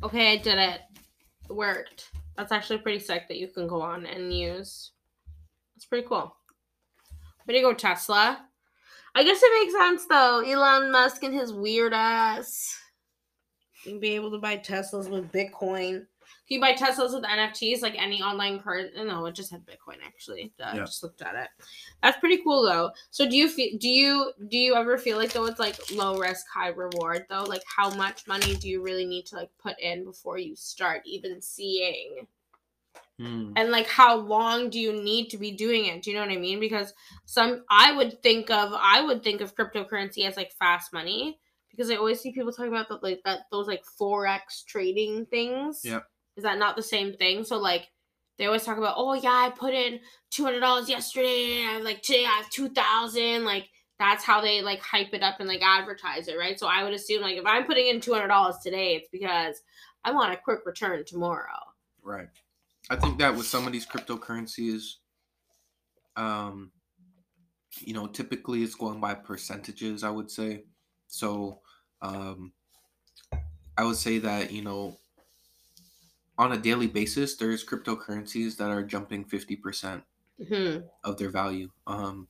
[0.03, 0.81] Okay, I did it.
[1.49, 2.09] It worked.
[2.35, 4.91] That's actually pretty sick that you can go on and use.
[5.75, 6.35] It's pretty cool.
[7.47, 8.45] Way to go, Tesla.
[9.15, 10.39] I guess it makes sense though.
[10.41, 12.77] Elon Musk and his weird ass.
[13.83, 16.05] You can be able to buy Teslas with Bitcoin.
[16.47, 19.03] Can you buy Teslas with NFTs like any online currency?
[19.03, 20.51] No, it just had Bitcoin actually.
[20.57, 20.85] Duh, I Yeah.
[20.85, 21.49] just looked at it.
[22.03, 22.91] That's pretty cool though.
[23.09, 26.17] So do you feel do you do you ever feel like though it's like low
[26.17, 27.43] risk, high reward though?
[27.43, 31.01] Like how much money do you really need to like put in before you start
[31.05, 32.27] even seeing?
[33.21, 33.53] Hmm.
[33.55, 36.01] And like how long do you need to be doing it?
[36.01, 36.59] Do you know what I mean?
[36.59, 36.93] Because
[37.25, 41.91] some I would think of I would think of cryptocurrency as like fast money because
[41.91, 45.81] I always see people talking about that like that those like forex trading things.
[45.83, 45.99] Yeah.
[46.35, 47.43] Is that not the same thing?
[47.43, 47.89] So like
[48.37, 49.99] they always talk about, oh yeah, I put in
[50.31, 53.45] two hundred dollars yesterday, and like today I have two thousand.
[53.45, 56.59] Like that's how they like hype it up and like advertise it, right?
[56.59, 59.61] So I would assume like if I'm putting in two hundred dollars today, it's because
[60.03, 61.59] I want a quick return tomorrow.
[62.01, 62.29] Right.
[62.89, 64.95] I think that with some of these cryptocurrencies,
[66.15, 66.71] um,
[67.79, 70.65] you know, typically it's going by percentages, I would say.
[71.07, 71.61] So,
[72.01, 72.53] um,
[73.77, 74.97] I would say that, you know,
[76.37, 80.03] on a daily basis, there's cryptocurrencies that are jumping 50%
[80.47, 80.79] Hmm.
[81.03, 81.71] of their value.
[81.85, 82.27] Um,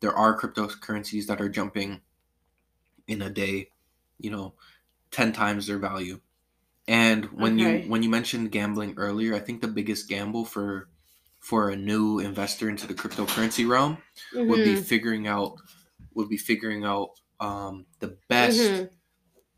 [0.00, 2.02] there are cryptocurrencies that are jumping
[3.06, 3.70] in a day,
[4.18, 4.54] you know,
[5.10, 6.20] 10 times their value.
[6.88, 7.82] And when Okay.
[7.84, 10.88] you when you mentioned gambling earlier, I think the biggest gamble for
[11.38, 13.98] for a new investor into the cryptocurrency realm
[14.34, 14.84] would be Mhm.
[14.84, 15.58] figuring out
[16.14, 18.90] would be figuring out um, the best Mhm.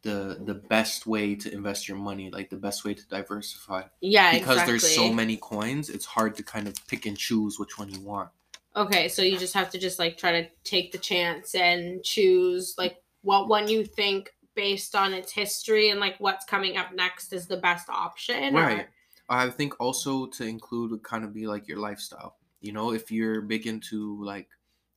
[0.03, 3.85] the the best way to invest your money, like the best way to diversify.
[4.01, 4.73] Yeah, Because exactly.
[4.73, 8.01] there's so many coins, it's hard to kind of pick and choose which one you
[8.01, 8.31] want.
[8.77, 12.75] Okay, so you just have to just like try to take the chance and choose
[12.79, 17.33] like what one you think based on its history and like what's coming up next
[17.33, 18.55] is the best option.
[18.55, 18.89] or- Right.
[19.31, 22.37] I think also to include would kind of be like your lifestyle.
[22.61, 24.49] You know, if you're big into like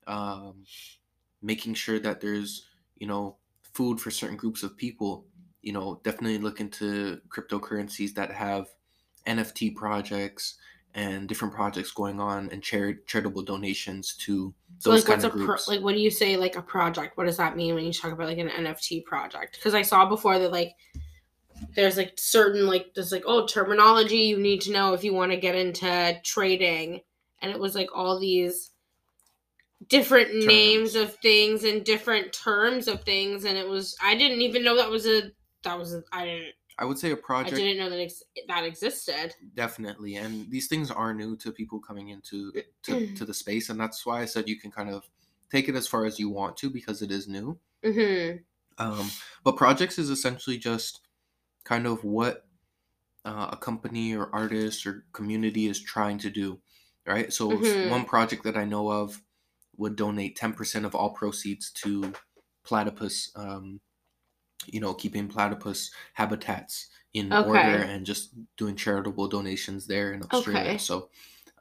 [0.06, 0.66] um,
[1.42, 2.66] making sure that there's,
[2.98, 5.26] you know, food for certain groups of people,
[5.62, 8.68] you know, definitely look into cryptocurrencies that have
[9.26, 10.56] NFT projects
[10.94, 15.58] and different projects going on and chari- charitable donations to So like what's a pro-
[15.68, 17.18] like what do you say like a project?
[17.18, 19.56] What does that mean when you talk about like an NFT project?
[19.56, 20.76] Because I saw before that like
[21.76, 25.32] there's like certain like there's like oh terminology you need to know if you want
[25.32, 27.00] to get into trading
[27.42, 28.72] and it was like all these
[29.88, 34.64] different names of things and different terms of things and it was I didn't even
[34.64, 35.32] know that was a
[35.64, 38.24] that was a, I didn't I would say a project I didn't know that ex-
[38.48, 39.36] that existed.
[39.54, 42.52] definitely and these things are new to people coming into
[42.84, 45.10] to, to the space and that's why i said you can kind of
[45.50, 48.46] take it as far as you want to because it is new Mhm.
[48.78, 49.10] um,
[49.44, 51.02] but projects is essentially just
[51.64, 52.48] kind of what
[53.26, 56.62] uh, a company or artist or community is trying to do
[57.08, 57.90] right so Mhm.
[57.90, 59.24] one project that i know of
[59.78, 62.14] would donate 10% of all proceeds to
[62.64, 63.82] platypus um,
[64.68, 67.48] you know keeping platypus habitats in Okay.
[67.50, 70.78] order and just doing charitable donations there in australia Okay.
[70.78, 71.10] so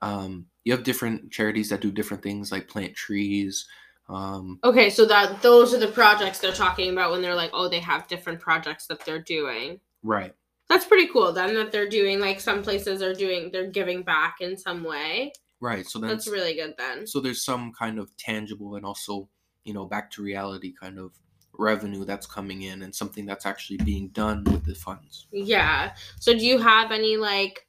[0.03, 3.67] um, you have different charities that do different things like plant trees
[4.09, 7.69] um, Okay, so that those are the projects they're talking about when they're like, oh,
[7.69, 9.79] they have different projects that they're doing.
[10.03, 10.35] right
[10.69, 14.37] That's pretty cool then that they're doing like some places are doing they're giving back
[14.41, 15.33] in some way.
[15.61, 17.07] right so That's really good then.
[17.07, 19.29] so there's some kind of tangible and also
[19.65, 21.13] you know back to reality kind of
[21.59, 25.95] revenue that's coming in and something that's actually being done with the funds Yeah.
[26.19, 27.67] So do you have any like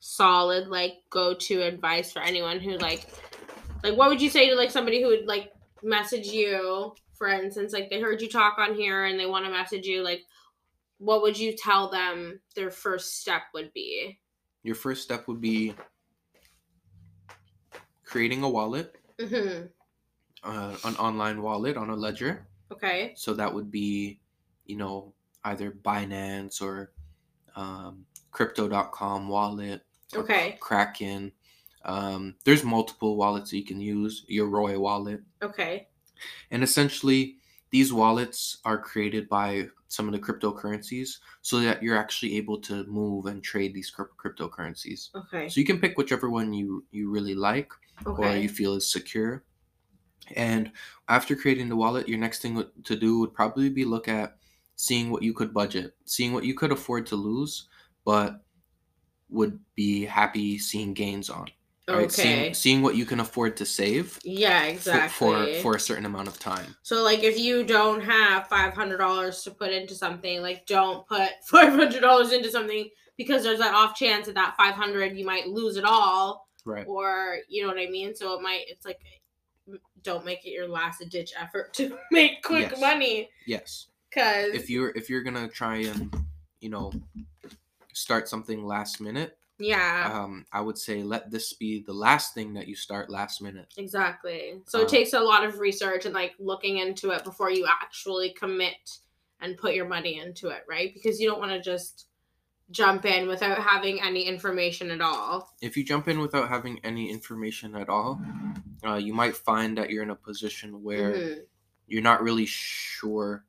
[0.00, 3.06] solid like go to advice for anyone who like
[3.84, 7.72] like what would you say to like somebody who would like message you for instance
[7.72, 10.22] like they heard you talk on here and they want to message you like
[11.02, 14.20] what would you tell them their first step would be?
[14.62, 15.74] Your first step would be
[18.04, 19.66] creating a wallet, Mm-hmm.
[20.44, 22.46] uh, an online wallet on a ledger.
[22.72, 23.12] Okay.
[23.16, 24.18] So that would be,
[24.66, 25.12] you know,
[25.44, 26.92] either Binance or
[27.56, 29.82] um, Crypto.com wallet.
[30.14, 30.56] Okay.
[30.60, 31.32] Kraken.
[31.84, 34.24] Um, there's multiple wallets that you can use.
[34.30, 35.88] Yoroi wallet, Okay.
[36.52, 37.38] and essentially
[37.70, 42.84] these wallets are created by some of the cryptocurrencies, so that you're actually able to
[42.84, 45.08] move and trade these cryp- cryptocurrencies.
[45.14, 45.48] Okay.
[45.48, 47.72] So you can pick whichever one you you really like
[48.06, 49.42] or you feel is secure.
[50.36, 50.72] And
[51.08, 54.36] after creating the wallet, your next thing to do would probably be look at
[54.76, 57.68] seeing what you could budget, seeing what you could afford to lose,
[58.04, 58.42] but
[59.28, 61.48] would be happy seeing gains on.
[61.88, 62.04] Right?
[62.04, 62.08] Okay.
[62.08, 65.54] Seeing, seeing what you can afford to save yeah, for, exactly.
[65.54, 66.76] for for a certain amount of time.
[66.82, 71.06] So like if you don't have five hundred dollars to put into something, like don't
[71.08, 75.18] put five hundred dollars into something because there's that off chance that that five hundred
[75.18, 76.86] you might lose it all, Right.
[76.86, 78.14] or you know what I mean.
[78.14, 79.00] So it might it's like
[80.02, 82.80] don't make it your last ditch effort to make quick Yes.
[82.80, 83.86] money Yes.
[84.10, 86.12] because If you're if you're gonna try and
[86.60, 86.92] you know
[87.92, 92.54] start something last minute, yeah um, I would say let this be the last thing
[92.54, 93.72] that you start last minute.
[93.76, 94.60] exactly.
[94.66, 97.66] So Uh, it takes a lot of research and like looking into it before you
[97.68, 98.98] actually commit
[99.40, 100.92] and put your money into it, right?
[100.94, 102.06] Because you don't want to just
[102.70, 105.54] jump in without having any information at all.
[105.60, 108.20] if you jump in without having any information at all,
[108.84, 111.46] uh, you might find that you're in a position where Mhm.
[111.86, 113.44] you're not really sure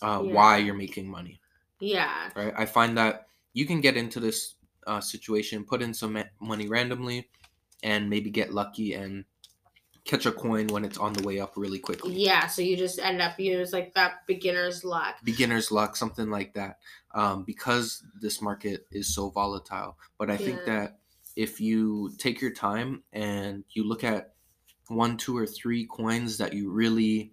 [0.00, 0.32] uh, Yeah.
[0.32, 1.40] why you're making money.
[1.80, 2.30] Yeah.
[2.36, 2.54] Right?
[2.56, 4.54] I find that you can get into this
[4.86, 7.28] uh, situation, put in some money randomly,
[7.82, 9.24] and maybe get lucky and
[10.04, 12.14] catch a coin when it's on the way up really quickly.
[12.14, 12.46] Yeah.
[12.46, 15.16] So you just end up use like that beginner's luck.
[15.24, 16.78] Beginner's luck, something like that,
[17.14, 19.96] um, because this market is so volatile.
[20.18, 20.98] But I think that
[21.36, 24.34] if you take your time and you look at
[24.88, 27.32] one, two, or three coins that you really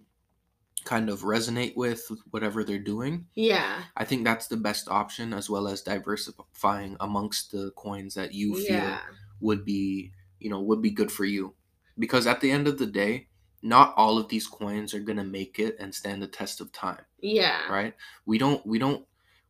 [0.84, 3.84] kind of resonate with, whatever they're doing, Yeah.
[3.96, 8.54] I think that's the best option, as well as diversifying amongst the coins that you
[8.54, 9.00] feel Yeah.
[9.40, 11.54] would be, you know, would be good for you.
[11.98, 13.28] Because at the end of the day,
[13.62, 17.04] not all of these coins are gonna make it and stand the test of time
[17.20, 17.66] Yeah.
[17.72, 17.94] right
[18.26, 19.06] we don't we don't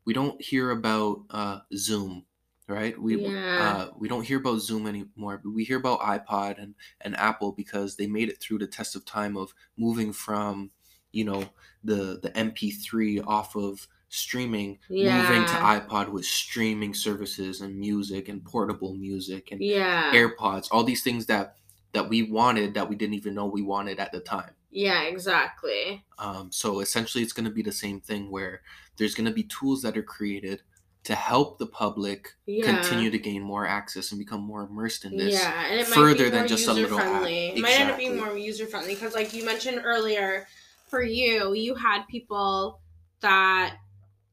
[0.06, 2.24] we don't hear about uh Zune
[2.68, 3.88] right we Yeah.
[3.90, 7.52] uh we don't hear about Zune anymore but we hear about ipod and and apple
[7.52, 10.70] because they made it through the test of time of moving from
[11.12, 11.50] you know
[11.84, 15.20] the the mp3 off of streaming yeah.
[15.20, 20.12] moving to ipod with streaming services and music and portable music and Yeah.
[20.14, 21.56] airpods all these things that
[21.92, 25.02] that we wanted that we didn't even know we wanted at the time Yeah.
[25.02, 26.04] Exactly.
[26.18, 28.62] um, so essentially, it's going to be the same thing where
[28.96, 30.62] there's going to be tools that are created
[31.04, 32.64] to help the public Yeah.
[32.64, 35.34] continue to gain more access and become more immersed in this.
[35.34, 37.04] Yeah, and it might further than just a little app.
[37.04, 37.48] user-friendly.
[37.50, 40.48] It might end up being more user friendly because, like you mentioned earlier,
[40.88, 42.80] for you, you had people
[43.20, 43.76] that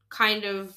[0.08, 0.74] kind of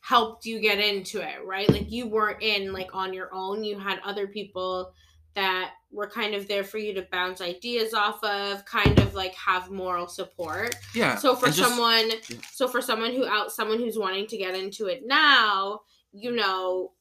[0.00, 1.68] helped you get into it, right?
[1.70, 3.64] Like you weren't in like on your own.
[3.64, 4.92] You had other people
[5.34, 9.34] that were kind of there for you to bounce ideas off of, kind of like
[9.34, 10.74] have moral support.
[10.94, 11.16] Yeah.
[11.16, 12.38] So for just- someone, yeah.
[12.52, 15.80] so for someone who out, someone who's wanting to get into it now,
[16.12, 16.92] you know,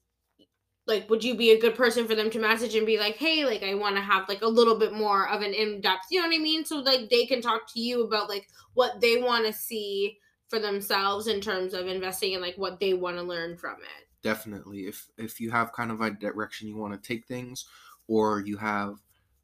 [0.88, 3.46] like, would you be a good person for them to message and be like, hey,
[3.46, 6.20] like, I want to have like a little bit more of an in depth, you
[6.20, 6.66] know what I mean?
[6.66, 10.18] So like they can talk to you about like what they want to see
[10.48, 14.08] for themselves in terms of investing and like what they want to learn from it.
[14.24, 17.66] definitely, if if you have kind of a direction you want to take things,
[18.10, 18.98] or you have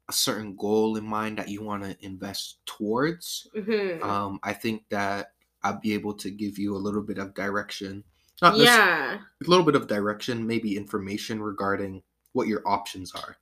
[0.08, 4.84] a certain goal in mind that you want to invest towards, hmm um, I think
[4.90, 8.04] that I'll be able to give you a little bit of direction.
[8.42, 12.02] Not yeah, a little bit of direction, maybe information regarding
[12.34, 13.38] what your options are.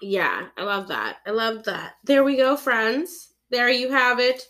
[0.00, 1.18] yeah, I love that.
[1.26, 1.96] I love that.
[2.04, 3.34] There we go, friends.
[3.50, 4.42] There you have it.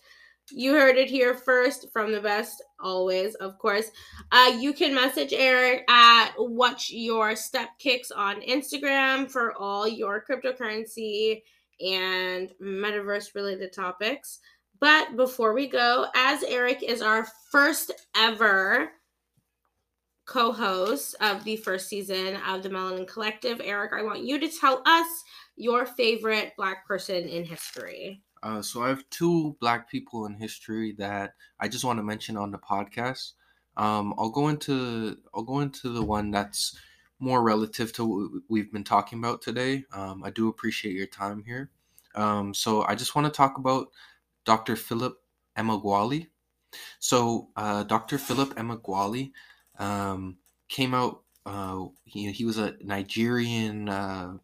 [0.51, 3.91] You heard it here first from the best, always, of course.
[4.31, 10.25] Uh, you can message Eric at Watch Your Step Kicks on Instagram for all your
[10.29, 11.43] cryptocurrency
[11.81, 14.41] and metaverse related topics.
[14.81, 18.91] But before we go, as Eric is our first ever
[20.27, 24.49] co host of the first season of the Melanin Collective, Eric, I want you to
[24.49, 25.07] tell us
[25.57, 28.23] your favorite Black person in history.
[28.43, 32.37] Uh, so I have two black people in history that I just want to mention
[32.37, 33.33] on the podcast.
[33.77, 36.77] Um, I'll go into I'll go into the one that's
[37.19, 39.85] more relative to what we've been talking about today.
[39.93, 41.71] Um, I do appreciate your time here.
[42.15, 43.89] Um, so I just want to talk about
[44.45, 44.77] Dr.
[44.77, 45.17] Philip
[45.57, 46.29] Emeagwali.
[46.99, 48.19] So uh, Dr.
[48.19, 49.33] Philip Emeagwali
[49.79, 50.39] um,
[50.69, 51.23] came out.
[51.47, 54.35] Uh, he, he was a Nigerian, uh,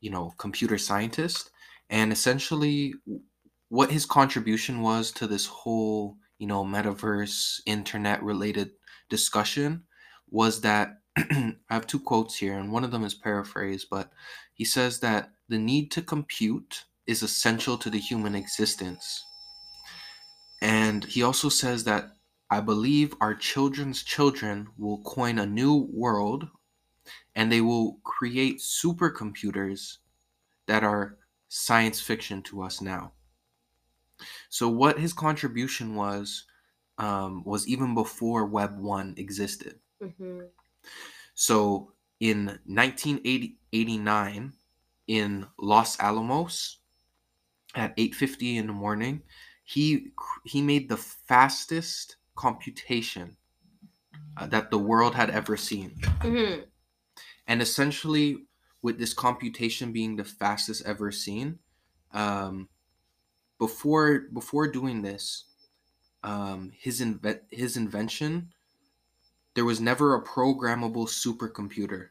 [0.00, 1.50] you know, computer scientist,
[1.94, 2.94] and essentially,
[3.68, 8.72] what his contribution was to this whole, you know, metaverse, internet-related
[9.08, 9.84] discussion
[10.28, 14.10] was that I have two quotes here, and one of them is paraphrased, but
[14.54, 19.24] he says that the need to compute is essential to the human existence.
[20.60, 22.10] And he also says that
[22.50, 26.48] I believe our children's children will coin a new world
[27.36, 29.98] and they will create supercomputers
[30.66, 31.18] that are
[31.54, 33.12] science fiction to us now.
[34.48, 36.46] So, what his contribution was,
[36.98, 39.78] um, was even before Web 1 existed.
[40.02, 40.40] Mm-hmm.
[41.34, 44.52] So, in 1989,
[45.06, 46.78] in Los Alamos,
[47.76, 49.22] at 8:50 in the morning,
[49.62, 50.08] he
[50.44, 53.36] he made the fastest computation
[54.36, 55.94] uh, that the world had ever seen.
[56.20, 56.62] Mm-hmm.
[57.46, 58.46] And essentially,
[58.84, 61.58] with this computation being the fastest ever seen,
[62.12, 62.68] um,
[63.58, 65.44] before before doing this,
[66.22, 68.52] um, his inve- his invention,
[69.54, 72.08] there was never a programmable supercomputer.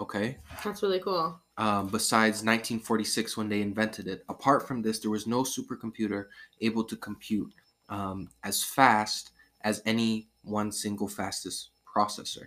[0.00, 0.38] Okay.
[0.64, 1.40] That's really cool.
[1.56, 4.24] Um, besides 1946 when they invented it.
[4.28, 6.24] Apart from this, there was no supercomputer
[6.60, 7.52] able to compute
[7.88, 9.30] um, as fast
[9.60, 12.46] as any one single fastest processor.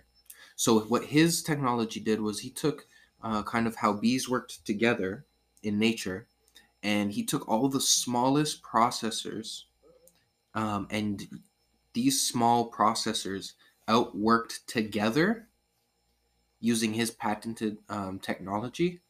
[0.56, 2.86] So what his technology did was he took
[3.24, 5.24] uh, kind of how bees worked together
[5.62, 6.28] in nature,
[6.82, 9.62] and he took all the smallest processors,
[10.54, 11.26] um, and
[11.94, 13.54] these small processors
[13.88, 15.48] outworked together
[16.60, 19.00] using his patented um, technology.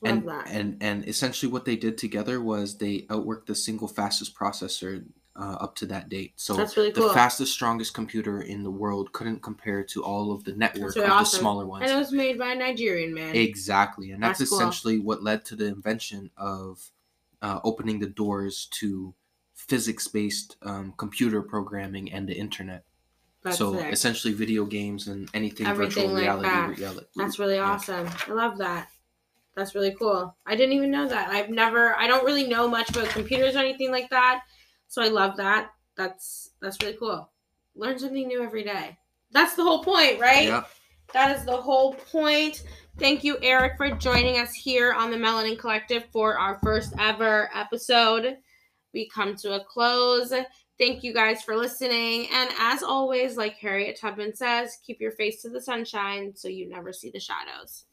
[0.00, 0.46] Love and, that.
[0.48, 5.04] and and essentially what they did together was they outworked the single fastest processor
[5.36, 6.32] uh, up to that date.
[6.36, 10.44] So That's really the fastest, strongest computer in the world couldn't compare to all of
[10.44, 11.36] the network really of awesome.
[11.36, 11.82] the smaller ones.
[11.84, 13.34] and it was made by a Nigerian man.
[13.34, 14.58] Exactly, and that's, That's cool.
[14.58, 16.90] essentially what led to the invention of
[17.40, 19.14] uh, opening the doors to
[19.54, 22.84] physics-based um, computer programming and the internet.
[23.42, 23.92] That's so sick.
[23.92, 26.82] essentially, video games and anything Everything virtual like reality.
[26.82, 27.06] that.
[27.16, 27.72] That's really yeah.
[27.72, 28.08] awesome.
[28.28, 28.88] I love that.
[29.56, 30.34] That's really cool.
[30.46, 31.28] I didn't even know that.
[31.28, 34.42] I've never I don't really know much about computers or anything like that.
[34.92, 35.70] So I love that.
[35.96, 37.30] That's that's really cool.
[37.74, 38.98] Learn something new every day.
[39.30, 40.48] That's the whole point, right?
[40.48, 40.64] Yeah.
[41.14, 42.64] That is the whole point.
[42.98, 47.48] Thank you, Eric, for joining us here on the Melanin Collective for our first ever
[47.54, 48.36] episode.
[48.92, 50.30] We come to a close.
[50.78, 52.28] Thank you guys for listening.
[52.30, 56.68] And as always, like Harriet Tubman says, keep your face to the sunshine so you
[56.68, 57.86] never see the shadows.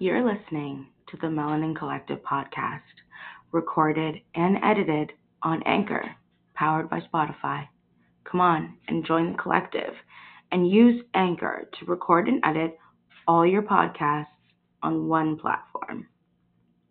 [0.00, 2.80] You're listening to the Melanin Collective podcast,
[3.52, 5.12] recorded and edited
[5.42, 6.04] on Anchor,
[6.54, 7.68] powered by Spotify.
[8.24, 9.94] Come on and join the collective
[10.52, 12.76] and use Anchor to record and edit
[13.26, 14.26] all your podcasts
[14.82, 16.06] on one platform.